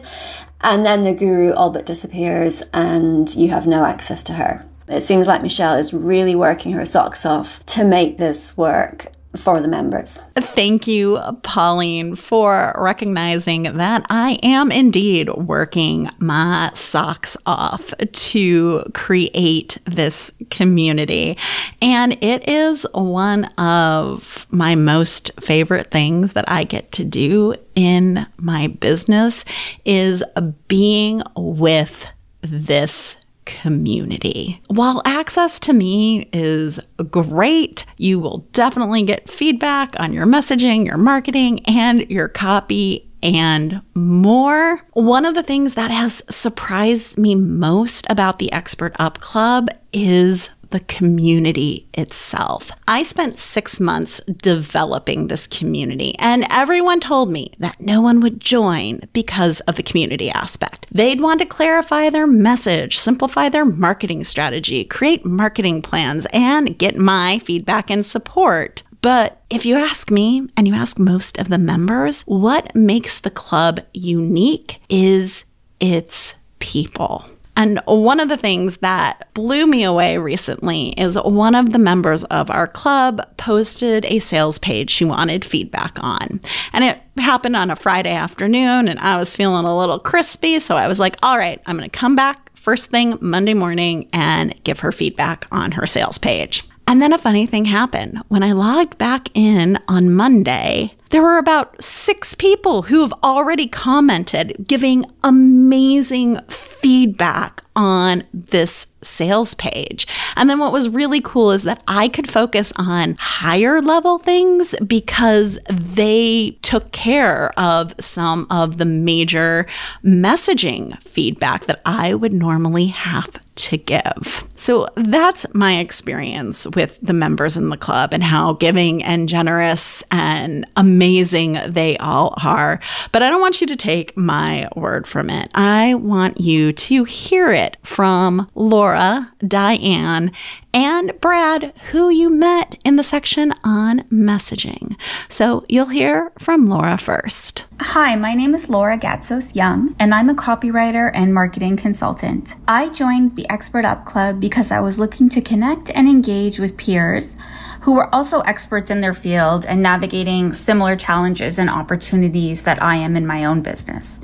and 0.61 0.85
then 0.85 1.03
the 1.03 1.13
guru 1.13 1.53
all 1.53 1.69
but 1.69 1.85
disappears 1.85 2.63
and 2.73 3.33
you 3.35 3.49
have 3.49 3.67
no 3.67 3.85
access 3.85 4.23
to 4.23 4.33
her. 4.33 4.65
It 4.87 5.03
seems 5.03 5.27
like 5.27 5.43
Michelle 5.43 5.75
is 5.75 5.93
really 5.93 6.33
working 6.33 6.71
her 6.71 6.85
socks 6.85 7.25
off 7.25 7.63
to 7.67 7.83
make 7.83 8.17
this 8.17 8.57
work 8.57 9.11
for 9.35 9.61
the 9.61 9.67
members. 9.67 10.19
Thank 10.35 10.87
you, 10.87 11.19
Pauline, 11.43 12.15
for 12.15 12.73
recognizing 12.77 13.63
that 13.63 14.05
I 14.09 14.39
am 14.41 14.71
indeed 14.71 15.29
working 15.29 16.09
my 16.19 16.71
socks 16.73 17.35
off 17.45 17.93
to 17.97 18.83
create 18.93 19.77
this 19.85 20.31
community. 20.49 21.37
And 21.81 22.17
it 22.23 22.47
is 22.47 22.85
one 22.93 23.45
of 23.55 24.47
my 24.49 24.75
most 24.75 25.31
favorite 25.41 25.91
things 25.91 26.33
that 26.33 26.49
I 26.49 26.63
get 26.63 26.91
to 26.93 27.03
do 27.03 27.55
in 27.75 28.25
my 28.37 28.67
business 28.67 29.45
is 29.85 30.23
being 30.67 31.21
with 31.35 32.07
this 32.41 33.17
community. 33.61 34.61
While 34.67 35.01
access 35.05 35.59
to 35.61 35.73
me 35.73 36.29
is 36.33 36.79
great, 37.09 37.85
you 37.97 38.19
will 38.19 38.39
definitely 38.51 39.03
get 39.03 39.29
feedback 39.29 39.95
on 39.99 40.13
your 40.13 40.25
messaging, 40.25 40.85
your 40.85 40.97
marketing, 40.97 41.65
and 41.65 42.01
your 42.09 42.27
copy 42.27 43.09
and 43.23 43.81
more. 43.95 44.81
One 44.93 45.25
of 45.25 45.35
the 45.35 45.43
things 45.43 45.73
that 45.73 45.91
has 45.91 46.21
surprised 46.29 47.17
me 47.17 47.35
most 47.35 48.05
about 48.09 48.39
the 48.39 48.51
Expert 48.51 48.95
Up 48.99 49.19
Club 49.19 49.69
is 49.91 50.49
the 50.69 50.79
community 50.81 51.87
itself. 51.93 52.71
I 52.87 53.03
spent 53.03 53.39
six 53.39 53.79
months 53.79 54.19
developing 54.25 55.27
this 55.27 55.47
community, 55.47 56.15
and 56.19 56.45
everyone 56.49 56.99
told 56.99 57.29
me 57.29 57.53
that 57.59 57.79
no 57.79 58.01
one 58.01 58.19
would 58.21 58.39
join 58.39 59.01
because 59.13 59.59
of 59.61 59.75
the 59.75 59.83
community 59.83 60.29
aspect. 60.29 60.87
They'd 60.91 61.21
want 61.21 61.39
to 61.41 61.45
clarify 61.45 62.09
their 62.09 62.27
message, 62.27 62.97
simplify 62.97 63.49
their 63.49 63.65
marketing 63.65 64.23
strategy, 64.23 64.83
create 64.83 65.25
marketing 65.25 65.81
plans, 65.81 66.27
and 66.33 66.77
get 66.77 66.95
my 66.95 67.39
feedback 67.39 67.89
and 67.89 68.05
support. 68.05 68.83
But 69.01 69.41
if 69.49 69.65
you 69.65 69.75
ask 69.75 70.09
me, 70.11 70.49
and 70.57 70.67
you 70.67 70.73
ask 70.73 70.97
most 70.97 71.37
of 71.37 71.49
the 71.49 71.57
members, 71.57 72.23
what 72.23 72.75
makes 72.75 73.19
the 73.19 73.29
club 73.29 73.79
unique 73.93 74.81
is 74.89 75.45
its 75.79 76.35
people. 76.59 77.25
And 77.57 77.81
one 77.85 78.19
of 78.19 78.29
the 78.29 78.37
things 78.37 78.77
that 78.77 79.33
blew 79.33 79.65
me 79.67 79.83
away 79.83 80.17
recently 80.17 80.89
is 80.89 81.17
one 81.17 81.55
of 81.55 81.73
the 81.73 81.79
members 81.79 82.23
of 82.25 82.49
our 82.49 82.67
club 82.67 83.19
posted 83.37 84.05
a 84.05 84.19
sales 84.19 84.59
page 84.59 84.91
she 84.91 85.03
wanted 85.03 85.43
feedback 85.43 85.97
on. 86.01 86.39
And 86.71 86.83
it 86.83 87.01
happened 87.17 87.55
on 87.55 87.71
a 87.71 87.75
Friday 87.75 88.13
afternoon, 88.13 88.87
and 88.87 88.99
I 88.99 89.17
was 89.17 89.35
feeling 89.35 89.65
a 89.65 89.77
little 89.77 89.97
crispy. 89.97 90.59
So 90.59 90.77
I 90.77 90.87
was 90.87 90.99
like, 90.99 91.17
all 91.23 91.37
right, 91.37 91.59
I'm 91.65 91.77
going 91.77 91.89
to 91.89 91.97
come 91.97 92.15
back 92.15 92.51
first 92.53 92.91
thing 92.91 93.17
Monday 93.21 93.53
morning 93.53 94.09
and 94.13 94.53
give 94.63 94.81
her 94.81 94.91
feedback 94.91 95.47
on 95.51 95.71
her 95.71 95.87
sales 95.87 96.17
page. 96.17 96.63
And 96.87 97.01
then 97.01 97.11
a 97.11 97.17
funny 97.17 97.45
thing 97.45 97.65
happened. 97.65 98.21
When 98.29 98.43
I 98.43 98.53
logged 98.53 98.97
back 98.97 99.29
in 99.33 99.77
on 99.89 100.13
Monday, 100.13 100.93
there 101.09 101.21
were 101.21 101.37
about 101.37 101.83
six 101.83 102.33
people 102.33 102.83
who 102.83 103.01
have 103.01 103.13
already 103.23 103.67
commented, 103.67 104.55
giving 104.65 105.05
amazing 105.21 106.39
feedback 106.47 107.63
on 107.75 108.23
this 108.33 108.87
sales 109.01 109.53
page. 109.55 110.07
And 110.37 110.49
then 110.49 110.59
what 110.59 110.71
was 110.71 110.87
really 110.87 111.19
cool 111.19 111.51
is 111.51 111.63
that 111.63 111.83
I 111.89 112.07
could 112.07 112.29
focus 112.29 112.71
on 112.77 113.15
higher 113.19 113.81
level 113.81 114.17
things 114.17 114.73
because 114.85 115.59
they 115.69 116.57
took 116.61 116.93
care 116.93 117.51
of 117.59 117.93
some 117.99 118.47
of 118.49 118.77
the 118.77 118.85
major 118.85 119.65
messaging 120.03 120.97
feedback 121.03 121.65
that 121.65 121.81
I 121.85 122.13
would 122.13 122.33
normally 122.33 122.87
have 122.87 123.39
to 123.57 123.77
give. 123.77 124.47
So 124.55 124.87
that's 124.95 125.45
my 125.53 125.79
experience 125.79 126.65
with 126.67 126.97
the 127.01 127.13
members 127.13 127.57
in 127.57 127.69
the 127.69 127.77
club 127.77 128.13
and 128.13 128.23
how 128.23 128.53
giving 128.53 129.03
and 129.03 129.27
generous 129.27 130.03
and 130.11 130.65
amazing 130.75 131.59
they 131.67 131.97
all 131.97 132.33
are. 132.43 132.79
But 133.11 133.23
I 133.23 133.29
don't 133.29 133.41
want 133.41 133.61
you 133.61 133.67
to 133.67 133.75
take 133.75 134.15
my 134.15 134.67
word 134.75 135.07
from 135.07 135.29
it. 135.29 135.51
I 135.53 135.95
want 135.95 136.39
you 136.39 136.71
to 136.73 137.03
hear 137.03 137.51
it 137.51 137.77
from 137.83 138.49
Laura, 138.55 139.31
Diann, 139.39 140.33
and 140.73 141.19
Brad, 141.19 141.73
who 141.91 142.09
you 142.09 142.29
met 142.29 142.75
in 142.83 142.97
the 142.97 143.03
section 143.03 143.51
on 143.63 144.01
messaging. 144.03 144.95
So 145.27 145.65
you'll 145.67 145.87
hear 145.87 146.31
from 146.37 146.69
Laura 146.69 146.97
first. 146.97 147.65
Hi, 147.79 148.15
my 148.15 148.33
name 148.33 148.53
is 148.53 148.69
Laura 148.69 148.97
Gatsos 148.97 149.55
Young, 149.55 149.95
and 149.99 150.13
I'm 150.13 150.29
a 150.29 150.35
copywriter 150.35 151.09
and 151.13 151.33
marketing 151.33 151.77
consultant. 151.77 152.55
I 152.67 152.89
joined 152.89 153.35
the 153.35 153.46
Expert 153.49 153.85
Up 153.85 154.05
Club 154.05 154.39
because 154.39 154.71
I 154.71 154.79
was 154.79 154.99
looking 154.99 155.29
to 155.29 155.41
connect 155.41 155.89
and 155.95 156.07
engage 156.07 156.59
with 156.59 156.77
peers 156.77 157.35
who 157.81 157.93
were 157.93 158.13
also 158.13 158.41
experts 158.41 158.89
in 158.89 158.99
their 158.99 159.13
field 159.13 159.65
and 159.65 159.81
navigating 159.81 160.53
similar 160.53 160.95
challenges 160.95 161.57
and 161.57 161.69
opportunities 161.69 162.63
that 162.63 162.81
I 162.81 162.95
am 162.95 163.15
in 163.15 163.25
my 163.25 163.45
own 163.45 163.61
business. 163.61 164.19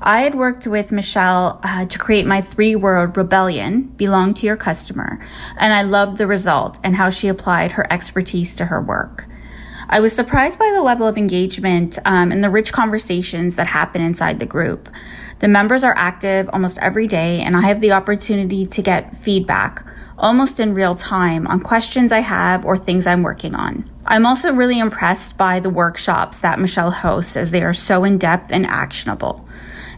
I 0.00 0.20
had 0.20 0.34
worked 0.34 0.66
with 0.66 0.92
Michelle 0.92 1.60
uh, 1.62 1.86
to 1.86 1.98
create 1.98 2.26
my 2.26 2.40
three 2.40 2.76
word 2.76 3.16
rebellion, 3.16 3.82
belong 3.82 4.34
to 4.34 4.46
your 4.46 4.56
customer, 4.56 5.18
and 5.58 5.72
I 5.72 5.82
loved 5.82 6.18
the 6.18 6.26
result 6.26 6.78
and 6.84 6.94
how 6.94 7.10
she 7.10 7.28
applied 7.28 7.72
her 7.72 7.92
expertise 7.92 8.56
to 8.56 8.66
her 8.66 8.80
work. 8.80 9.26
I 9.90 10.00
was 10.00 10.14
surprised 10.14 10.58
by 10.58 10.70
the 10.74 10.82
level 10.82 11.06
of 11.06 11.16
engagement 11.16 11.98
um, 12.04 12.30
and 12.30 12.44
the 12.44 12.50
rich 12.50 12.72
conversations 12.72 13.56
that 13.56 13.66
happen 13.66 14.02
inside 14.02 14.38
the 14.38 14.46
group. 14.46 14.90
The 15.40 15.48
members 15.48 15.84
are 15.84 15.94
active 15.96 16.50
almost 16.52 16.78
every 16.80 17.06
day, 17.06 17.40
and 17.40 17.56
I 17.56 17.60
have 17.62 17.80
the 17.80 17.92
opportunity 17.92 18.66
to 18.66 18.82
get 18.82 19.16
feedback 19.16 19.84
almost 20.18 20.58
in 20.58 20.74
real 20.74 20.94
time 20.94 21.46
on 21.46 21.60
questions 21.60 22.10
I 22.10 22.20
have 22.20 22.64
or 22.64 22.76
things 22.76 23.06
I'm 23.06 23.22
working 23.22 23.54
on. 23.54 23.88
I'm 24.04 24.26
also 24.26 24.52
really 24.52 24.80
impressed 24.80 25.36
by 25.36 25.60
the 25.60 25.70
workshops 25.70 26.40
that 26.40 26.58
Michelle 26.58 26.90
hosts 26.90 27.36
as 27.36 27.52
they 27.52 27.62
are 27.62 27.74
so 27.74 28.04
in 28.04 28.18
depth 28.18 28.50
and 28.50 28.66
actionable. 28.66 29.46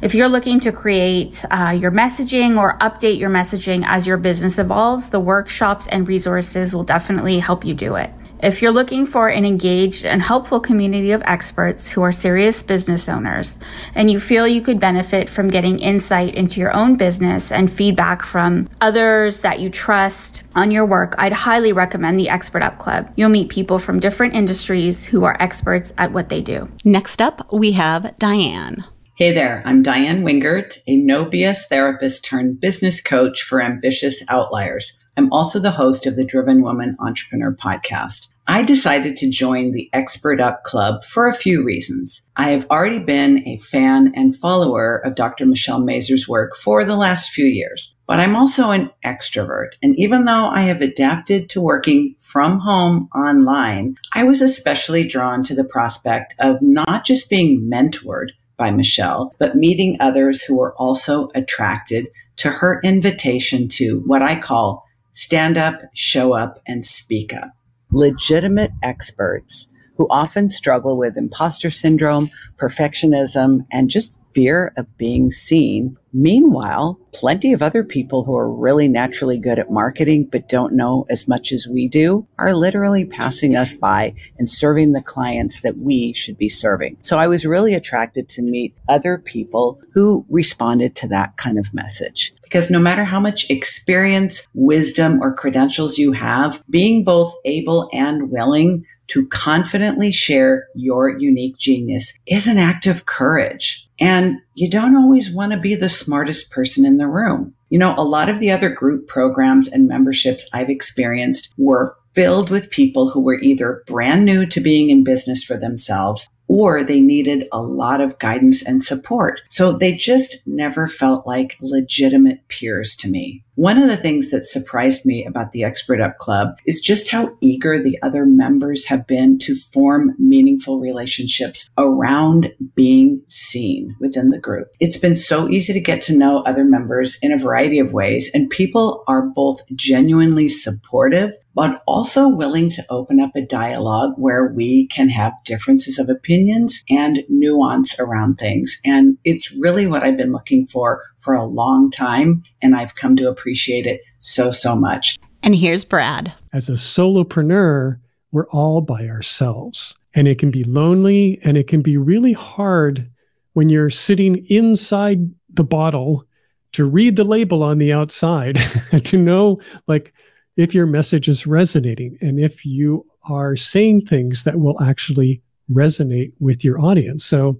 If 0.02 0.14
you're 0.14 0.28
looking 0.28 0.60
to 0.60 0.72
create 0.72 1.44
uh, 1.50 1.76
your 1.78 1.90
messaging 1.90 2.58
or 2.58 2.76
update 2.78 3.18
your 3.18 3.30
messaging 3.30 3.84
as 3.86 4.06
your 4.06 4.16
business 4.16 4.58
evolves, 4.58 5.10
the 5.10 5.20
workshops 5.20 5.86
and 5.86 6.08
resources 6.08 6.74
will 6.74 6.84
definitely 6.84 7.38
help 7.38 7.64
you 7.64 7.74
do 7.74 7.96
it. 7.96 8.10
If 8.42 8.62
you're 8.62 8.72
looking 8.72 9.04
for 9.04 9.28
an 9.28 9.44
engaged 9.44 10.06
and 10.06 10.22
helpful 10.22 10.60
community 10.60 11.12
of 11.12 11.22
experts 11.26 11.90
who 11.90 12.00
are 12.00 12.12
serious 12.12 12.62
business 12.62 13.06
owners, 13.06 13.58
and 13.94 14.10
you 14.10 14.18
feel 14.18 14.48
you 14.48 14.62
could 14.62 14.80
benefit 14.80 15.28
from 15.28 15.48
getting 15.48 15.78
insight 15.78 16.34
into 16.34 16.58
your 16.58 16.74
own 16.74 16.96
business 16.96 17.52
and 17.52 17.70
feedback 17.70 18.22
from 18.22 18.70
others 18.80 19.42
that 19.42 19.60
you 19.60 19.68
trust 19.68 20.42
on 20.54 20.70
your 20.70 20.86
work, 20.86 21.14
I'd 21.18 21.34
highly 21.34 21.74
recommend 21.74 22.18
the 22.18 22.30
Expert 22.30 22.62
Up 22.62 22.78
Club. 22.78 23.12
You'll 23.14 23.28
meet 23.28 23.50
people 23.50 23.78
from 23.78 24.00
different 24.00 24.34
industries 24.34 25.04
who 25.04 25.24
are 25.24 25.36
experts 25.38 25.92
at 25.98 26.12
what 26.12 26.30
they 26.30 26.40
do. 26.40 26.66
Next 26.82 27.20
up, 27.20 27.52
we 27.52 27.72
have 27.72 28.04
Diann. 28.18 28.84
Hey 29.16 29.32
there, 29.32 29.62
I'm 29.66 29.84
Diann 29.84 30.22
Wingert, 30.22 30.78
a 30.86 30.96
no 30.96 31.26
BS 31.26 31.64
therapist 31.68 32.24
turned 32.24 32.58
business 32.58 33.02
coach 33.02 33.42
for 33.42 33.60
ambitious 33.60 34.22
outliers. 34.28 34.94
I'm 35.20 35.30
also 35.34 35.58
the 35.58 35.70
host 35.70 36.06
of 36.06 36.16
the 36.16 36.24
Driven 36.24 36.62
Woman 36.62 36.96
Entrepreneur 36.98 37.54
podcast. 37.54 38.28
I 38.46 38.62
decided 38.62 39.16
to 39.16 39.28
join 39.28 39.70
the 39.70 39.90
Expert 39.92 40.40
Up 40.40 40.64
Club 40.64 41.04
for 41.04 41.28
a 41.28 41.34
few 41.34 41.62
reasons. 41.62 42.22
I 42.36 42.52
have 42.52 42.66
already 42.70 43.00
been 43.00 43.46
a 43.46 43.58
fan 43.58 44.14
and 44.16 44.34
follower 44.34 44.96
of 44.96 45.16
Dr. 45.16 45.44
Michelle 45.44 45.84
Mazur's 45.84 46.26
work 46.26 46.56
for 46.56 46.86
the 46.86 46.96
last 46.96 47.32
few 47.32 47.44
years, 47.44 47.94
but 48.06 48.18
I'm 48.18 48.34
also 48.34 48.70
an 48.70 48.88
extrovert. 49.04 49.72
And 49.82 49.94
even 49.98 50.24
though 50.24 50.48
I 50.48 50.62
have 50.62 50.80
adapted 50.80 51.50
to 51.50 51.60
working 51.60 52.16
from 52.20 52.58
home 52.58 53.10
online, 53.14 53.96
I 54.14 54.24
was 54.24 54.40
especially 54.40 55.06
drawn 55.06 55.44
to 55.44 55.54
the 55.54 55.64
prospect 55.64 56.34
of 56.38 56.62
not 56.62 57.04
just 57.04 57.28
being 57.28 57.70
mentored, 57.70 58.28
by 58.56 58.70
Michelle, 58.70 59.34
but 59.38 59.56
meeting 59.56 59.96
others 60.00 60.42
who 60.42 60.54
were 60.54 60.74
also 60.74 61.30
attracted 61.34 62.08
to 62.36 62.50
her 62.50 62.78
invitation 62.84 63.68
to 63.68 64.02
what 64.04 64.20
I 64.20 64.38
call 64.38 64.86
stand 65.12 65.56
up, 65.56 65.80
show 65.94 66.34
up, 66.34 66.60
and 66.66 66.84
speak 66.84 67.32
up. 67.32 67.50
Legitimate 67.90 68.70
experts 68.82 69.66
who 69.96 70.06
often 70.10 70.48
struggle 70.48 70.96
with 70.96 71.16
imposter 71.16 71.70
syndrome, 71.70 72.30
perfectionism, 72.56 73.66
and 73.70 73.90
just 73.90 74.19
fear 74.32 74.72
of 74.76 74.96
being 74.96 75.30
seen. 75.30 75.96
Meanwhile, 76.12 76.98
plenty 77.12 77.52
of 77.52 77.62
other 77.62 77.84
people 77.84 78.24
who 78.24 78.36
are 78.36 78.52
really 78.52 78.88
naturally 78.88 79.38
good 79.38 79.58
at 79.58 79.70
marketing 79.70 80.28
but 80.30 80.48
don't 80.48 80.74
know 80.74 81.06
as 81.08 81.28
much 81.28 81.52
as 81.52 81.68
we 81.68 81.88
do 81.88 82.26
are 82.38 82.54
literally 82.54 83.04
passing 83.04 83.54
us 83.54 83.74
by 83.74 84.14
and 84.38 84.50
serving 84.50 84.92
the 84.92 85.02
clients 85.02 85.60
that 85.60 85.78
we 85.78 86.12
should 86.12 86.36
be 86.36 86.48
serving. 86.48 86.96
So 87.00 87.18
I 87.18 87.28
was 87.28 87.46
really 87.46 87.74
attracted 87.74 88.28
to 88.30 88.42
meet 88.42 88.74
other 88.88 89.18
people 89.18 89.80
who 89.92 90.26
responded 90.28 90.96
to 90.96 91.08
that 91.08 91.36
kind 91.36 91.58
of 91.58 91.72
message. 91.72 92.32
Because 92.42 92.70
no 92.70 92.80
matter 92.80 93.04
how 93.04 93.20
much 93.20 93.48
experience, 93.48 94.46
wisdom, 94.54 95.22
or 95.22 95.32
credentials 95.32 95.98
you 95.98 96.10
have, 96.12 96.60
being 96.68 97.04
both 97.04 97.32
able 97.44 97.88
and 97.92 98.30
willing 98.30 98.84
to 99.10 99.26
confidently 99.26 100.12
share 100.12 100.68
your 100.74 101.18
unique 101.18 101.56
genius 101.58 102.12
is 102.26 102.46
an 102.46 102.58
act 102.58 102.86
of 102.86 103.06
courage. 103.06 103.86
And 103.98 104.36
you 104.54 104.70
don't 104.70 104.96
always 104.96 105.30
want 105.30 105.52
to 105.52 105.58
be 105.58 105.74
the 105.74 105.88
smartest 105.88 106.50
person 106.50 106.84
in 106.84 106.96
the 106.96 107.08
room. 107.08 107.54
You 107.68 107.78
know, 107.78 107.94
a 107.96 108.04
lot 108.04 108.28
of 108.28 108.40
the 108.40 108.50
other 108.50 108.70
group 108.70 109.06
programs 109.08 109.68
and 109.68 109.86
memberships 109.86 110.44
I've 110.52 110.70
experienced 110.70 111.52
were 111.58 111.96
filled 112.14 112.50
with 112.50 112.70
people 112.70 113.08
who 113.08 113.20
were 113.20 113.40
either 113.40 113.84
brand 113.86 114.24
new 114.24 114.46
to 114.46 114.60
being 114.60 114.90
in 114.90 115.04
business 115.04 115.44
for 115.44 115.56
themselves 115.56 116.28
or 116.50 116.82
they 116.82 117.00
needed 117.00 117.46
a 117.52 117.62
lot 117.62 118.00
of 118.00 118.18
guidance 118.18 118.60
and 118.60 118.82
support. 118.82 119.40
So 119.50 119.70
they 119.70 119.94
just 119.94 120.38
never 120.46 120.88
felt 120.88 121.24
like 121.24 121.56
legitimate 121.60 122.48
peers 122.48 122.96
to 122.96 123.08
me. 123.08 123.44
One 123.54 123.80
of 123.80 123.88
the 123.88 123.96
things 123.96 124.30
that 124.30 124.46
surprised 124.46 125.06
me 125.06 125.24
about 125.24 125.52
the 125.52 125.62
Expert 125.62 126.00
Up 126.00 126.18
Club 126.18 126.56
is 126.66 126.80
just 126.80 127.08
how 127.08 127.36
eager 127.40 127.78
the 127.78 127.98
other 128.02 128.26
members 128.26 128.86
have 128.86 129.06
been 129.06 129.38
to 129.40 129.54
form 129.72 130.16
meaningful 130.18 130.80
relationships 130.80 131.68
around 131.78 132.52
being 132.74 133.22
seen 133.28 133.94
within 134.00 134.30
the 134.30 134.40
group. 134.40 134.68
It's 134.80 134.98
been 134.98 135.14
so 135.14 135.48
easy 135.48 135.72
to 135.72 135.80
get 135.80 136.02
to 136.02 136.16
know 136.16 136.42
other 136.42 136.64
members 136.64 137.16
in 137.22 137.30
a 137.30 137.38
variety 137.38 137.78
of 137.78 137.92
ways, 137.92 138.28
and 138.34 138.50
people 138.50 139.04
are 139.06 139.22
both 139.22 139.62
genuinely 139.76 140.48
supportive 140.48 141.32
but 141.54 141.82
also 141.86 142.28
willing 142.28 142.70
to 142.70 142.84
open 142.90 143.20
up 143.20 143.30
a 143.34 143.44
dialogue 143.44 144.12
where 144.16 144.52
we 144.52 144.86
can 144.88 145.08
have 145.08 145.32
differences 145.44 145.98
of 145.98 146.08
opinions 146.08 146.82
and 146.88 147.22
nuance 147.28 147.98
around 147.98 148.36
things. 148.36 148.78
And 148.84 149.18
it's 149.24 149.52
really 149.52 149.86
what 149.86 150.02
I've 150.02 150.16
been 150.16 150.32
looking 150.32 150.66
for 150.66 151.02
for 151.20 151.34
a 151.34 151.46
long 151.46 151.90
time. 151.90 152.42
And 152.62 152.76
I've 152.76 152.94
come 152.94 153.16
to 153.16 153.28
appreciate 153.28 153.86
it 153.86 154.00
so, 154.20 154.50
so 154.50 154.76
much. 154.76 155.16
And 155.42 155.56
here's 155.56 155.84
Brad. 155.84 156.32
As 156.52 156.68
a 156.68 156.72
solopreneur, 156.72 157.98
we're 158.32 158.48
all 158.48 158.80
by 158.80 159.08
ourselves. 159.08 159.96
And 160.14 160.28
it 160.28 160.38
can 160.38 160.50
be 160.50 160.64
lonely 160.64 161.40
and 161.42 161.56
it 161.56 161.66
can 161.66 161.82
be 161.82 161.96
really 161.96 162.32
hard 162.32 163.10
when 163.52 163.68
you're 163.68 163.90
sitting 163.90 164.44
inside 164.48 165.30
the 165.52 165.64
bottle 165.64 166.24
to 166.72 166.84
read 166.84 167.16
the 167.16 167.24
label 167.24 167.62
on 167.62 167.78
the 167.78 167.92
outside 167.92 168.58
to 169.04 169.16
know 169.16 169.60
like 169.88 170.12
if 170.60 170.74
your 170.74 170.86
message 170.86 171.28
is 171.28 171.46
resonating 171.46 172.18
and 172.20 172.38
if 172.38 172.64
you 172.66 173.06
are 173.24 173.56
saying 173.56 174.06
things 174.06 174.44
that 174.44 174.58
will 174.58 174.80
actually 174.82 175.42
resonate 175.72 176.32
with 176.40 176.64
your 176.64 176.80
audience. 176.80 177.24
So 177.24 177.58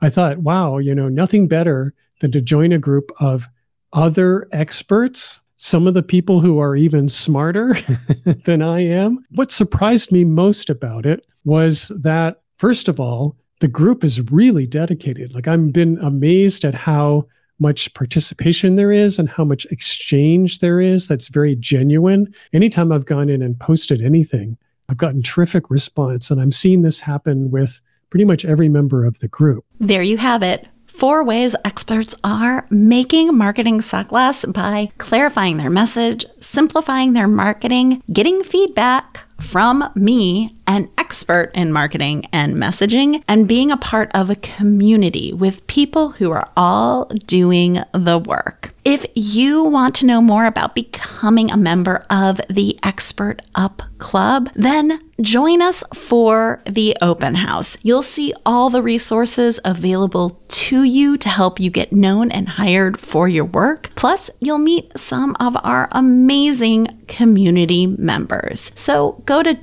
I 0.00 0.10
thought, 0.10 0.38
wow, 0.38 0.78
you 0.78 0.94
know, 0.94 1.08
nothing 1.08 1.48
better 1.48 1.94
than 2.20 2.32
to 2.32 2.40
join 2.40 2.72
a 2.72 2.78
group 2.78 3.10
of 3.18 3.48
other 3.92 4.46
experts, 4.52 5.40
some 5.56 5.86
of 5.86 5.94
the 5.94 6.02
people 6.02 6.40
who 6.40 6.58
are 6.58 6.76
even 6.76 7.08
smarter 7.08 7.78
than 8.44 8.62
I 8.62 8.80
am. 8.80 9.24
What 9.30 9.50
surprised 9.50 10.12
me 10.12 10.24
most 10.24 10.68
about 10.70 11.06
it 11.06 11.26
was 11.44 11.90
that, 12.02 12.42
first 12.58 12.88
of 12.88 13.00
all, 13.00 13.36
the 13.60 13.68
group 13.68 14.04
is 14.04 14.30
really 14.30 14.66
dedicated. 14.66 15.34
Like, 15.34 15.48
I've 15.48 15.72
been 15.72 15.98
amazed 15.98 16.64
at 16.64 16.74
how 16.74 17.26
much 17.58 17.92
participation 17.94 18.76
there 18.76 18.92
is 18.92 19.18
and 19.18 19.28
how 19.28 19.44
much 19.44 19.66
exchange 19.66 20.58
there 20.58 20.80
is 20.80 21.08
that's 21.08 21.28
very 21.28 21.56
genuine. 21.56 22.32
Anytime 22.52 22.92
I've 22.92 23.06
gone 23.06 23.28
in 23.28 23.42
and 23.42 23.58
posted 23.58 24.02
anything, 24.02 24.56
I've 24.88 24.98
gotten 24.98 25.22
terrific 25.22 25.70
response. 25.70 26.30
And 26.30 26.40
I'm 26.40 26.52
seeing 26.52 26.82
this 26.82 27.00
happen 27.00 27.50
with 27.50 27.80
pretty 28.10 28.24
much 28.24 28.44
every 28.44 28.68
member 28.68 29.04
of 29.04 29.18
the 29.20 29.28
group. 29.28 29.64
There 29.80 30.02
you 30.02 30.16
have 30.18 30.42
it. 30.42 30.66
Four 30.86 31.24
ways 31.24 31.54
experts 31.64 32.14
are 32.24 32.66
making 32.70 33.36
marketing 33.36 33.82
suck 33.82 34.12
less 34.12 34.46
by 34.46 34.90
clarifying 34.96 35.58
their 35.58 35.68
message, 35.68 36.24
simplifying 36.38 37.12
their 37.12 37.28
marketing, 37.28 38.02
getting 38.10 38.42
feedback 38.42 39.24
from 39.38 39.90
me, 39.94 40.55
an 40.66 40.88
expert 40.98 41.50
in 41.54 41.72
marketing 41.72 42.24
and 42.32 42.54
messaging, 42.54 43.22
and 43.28 43.48
being 43.48 43.70
a 43.70 43.76
part 43.76 44.10
of 44.14 44.30
a 44.30 44.36
community 44.36 45.32
with 45.32 45.66
people 45.66 46.10
who 46.10 46.30
are 46.30 46.50
all 46.56 47.06
doing 47.26 47.82
the 47.92 48.18
work. 48.18 48.72
If 48.84 49.04
you 49.14 49.64
want 49.64 49.96
to 49.96 50.06
know 50.06 50.20
more 50.20 50.46
about 50.46 50.76
becoming 50.76 51.50
a 51.50 51.56
member 51.56 52.06
of 52.08 52.40
the 52.48 52.78
Expert 52.84 53.42
Up 53.56 53.82
Club, 53.98 54.48
then 54.54 55.00
join 55.20 55.60
us 55.60 55.82
for 55.92 56.62
the 56.66 56.96
open 57.02 57.34
house. 57.34 57.76
You'll 57.82 58.02
see 58.02 58.32
all 58.44 58.70
the 58.70 58.82
resources 58.82 59.58
available 59.64 60.40
to 60.48 60.84
you 60.84 61.18
to 61.18 61.28
help 61.28 61.58
you 61.58 61.68
get 61.68 61.92
known 61.92 62.30
and 62.30 62.48
hired 62.48 63.00
for 63.00 63.26
your 63.26 63.46
work. 63.46 63.90
Plus, 63.96 64.30
you'll 64.38 64.58
meet 64.58 64.96
some 64.96 65.34
of 65.40 65.56
our 65.64 65.88
amazing 65.90 66.86
community 67.08 67.88
members. 67.88 68.70
So 68.76 69.20
go 69.24 69.42
to 69.42 69.54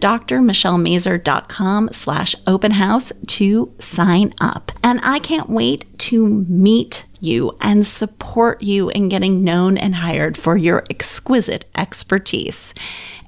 drmichellemazur.com 0.93 1.89
slash 1.91 2.35
open 2.47 2.71
house 2.71 3.11
to 3.27 3.73
sign 3.79 4.33
up. 4.39 4.71
And 4.83 4.99
I 5.03 5.19
can't 5.19 5.49
wait 5.49 5.85
to 5.99 6.27
meet 6.27 7.05
you 7.19 7.55
and 7.61 7.87
support 7.87 8.61
you 8.61 8.89
in 8.89 9.07
getting 9.09 9.43
known 9.43 9.77
and 9.77 9.95
hired 9.95 10.37
for 10.37 10.57
your 10.57 10.83
exquisite 10.89 11.65
expertise. 11.75 12.73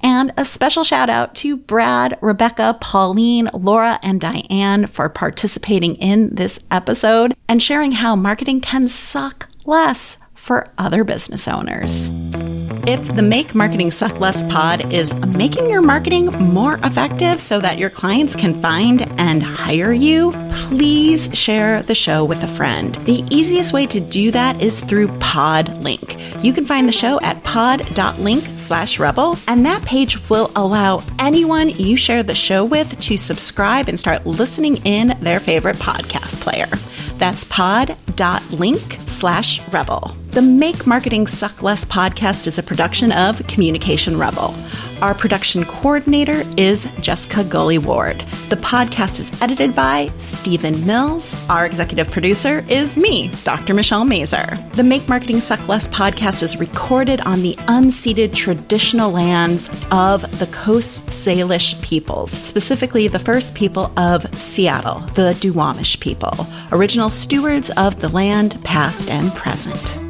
And 0.02 0.32
a 0.36 0.44
special 0.44 0.84
shout 0.84 1.08
out 1.08 1.34
to 1.36 1.56
Brad, 1.56 2.18
Rebecca, 2.20 2.76
Pauline, 2.80 3.48
Laura, 3.54 3.98
and 4.02 4.20
Diann 4.20 4.88
for 4.88 5.08
participating 5.08 5.96
in 5.96 6.34
this 6.34 6.60
episode 6.70 7.34
and 7.48 7.62
sharing 7.62 7.92
how 7.92 8.14
marketing 8.14 8.60
can 8.60 8.88
suck 8.88 9.48
less 9.64 10.18
for 10.34 10.68
other 10.76 11.02
business 11.02 11.48
owners. 11.48 12.10
If 12.88 13.16
the 13.16 13.22
Make 13.22 13.52
Marketing 13.52 13.90
Suck 13.90 14.20
Less 14.20 14.44
pod 14.44 14.92
is 14.92 15.12
making 15.36 15.68
your 15.68 15.82
marketing 15.82 16.26
more 16.52 16.74
effective 16.84 17.40
so 17.40 17.58
that 17.58 17.78
your 17.78 17.90
clients 17.90 18.36
can 18.36 18.62
find 18.62 19.02
and 19.18 19.42
hire 19.42 19.92
you, 19.92 20.30
please 20.52 21.36
share 21.36 21.82
the 21.82 21.96
show 21.96 22.24
with 22.24 22.44
a 22.44 22.46
friend. 22.46 22.94
The 23.04 23.24
easiest 23.28 23.72
way 23.72 23.86
to 23.86 23.98
do 23.98 24.30
that 24.30 24.62
is 24.62 24.78
through 24.78 25.08
Podlink. 25.18 26.44
You 26.44 26.52
can 26.52 26.64
find 26.64 26.86
the 26.86 26.92
show 26.92 27.18
at 27.22 27.42
pod.link 27.42 28.44
slash 28.54 29.00
rebel, 29.00 29.36
and 29.48 29.66
that 29.66 29.82
page 29.82 30.30
will 30.30 30.52
allow 30.54 31.02
anyone 31.18 31.70
you 31.70 31.96
share 31.96 32.22
the 32.22 32.36
show 32.36 32.64
with 32.64 33.00
to 33.00 33.16
subscribe 33.16 33.88
and 33.88 33.98
start 33.98 34.26
listening 34.26 34.76
in 34.84 35.16
their 35.20 35.40
favorite 35.40 35.76
podcast 35.76 36.40
player. 36.40 36.68
That's 37.18 37.44
pod.link 37.44 38.98
slash 39.06 39.66
rebel. 39.68 40.14
The 40.30 40.42
Make 40.42 40.86
Marketing 40.86 41.26
Suck 41.26 41.62
Less 41.62 41.84
podcast 41.84 42.46
is 42.46 42.58
a 42.58 42.62
production 42.62 43.10
of 43.12 43.46
Communication 43.46 44.18
Rebel. 44.18 44.54
Our 45.02 45.14
production 45.14 45.66
coordinator 45.66 46.42
is 46.56 46.88
Jessica 47.00 47.44
Gully 47.44 47.76
Ward. 47.76 48.20
The 48.48 48.56
podcast 48.56 49.20
is 49.20 49.42
edited 49.42 49.76
by 49.76 50.10
Stephen 50.16 50.86
Mills. 50.86 51.36
Our 51.50 51.66
executive 51.66 52.10
producer 52.10 52.64
is 52.68 52.96
me, 52.96 53.28
Dr. 53.44 53.74
Michelle 53.74 54.06
Mazur. 54.06 54.56
The 54.72 54.82
Make 54.82 55.06
Marketing 55.06 55.38
Suck 55.38 55.68
Less 55.68 55.86
podcast 55.88 56.42
is 56.42 56.58
recorded 56.58 57.20
on 57.22 57.42
the 57.42 57.56
unceded 57.68 58.34
traditional 58.34 59.10
lands 59.10 59.68
of 59.90 60.22
the 60.38 60.46
Coast 60.46 61.06
Salish 61.08 61.80
peoples, 61.82 62.30
specifically 62.30 63.06
the 63.06 63.18
first 63.18 63.54
people 63.54 63.92
of 63.98 64.24
Seattle, 64.40 65.00
the 65.14 65.36
Duwamish 65.40 66.00
people, 66.00 66.46
original 66.72 67.10
stewards 67.10 67.68
of 67.76 68.00
the 68.00 68.08
land, 68.08 68.62
past 68.64 69.10
and 69.10 69.30
present. 69.34 70.05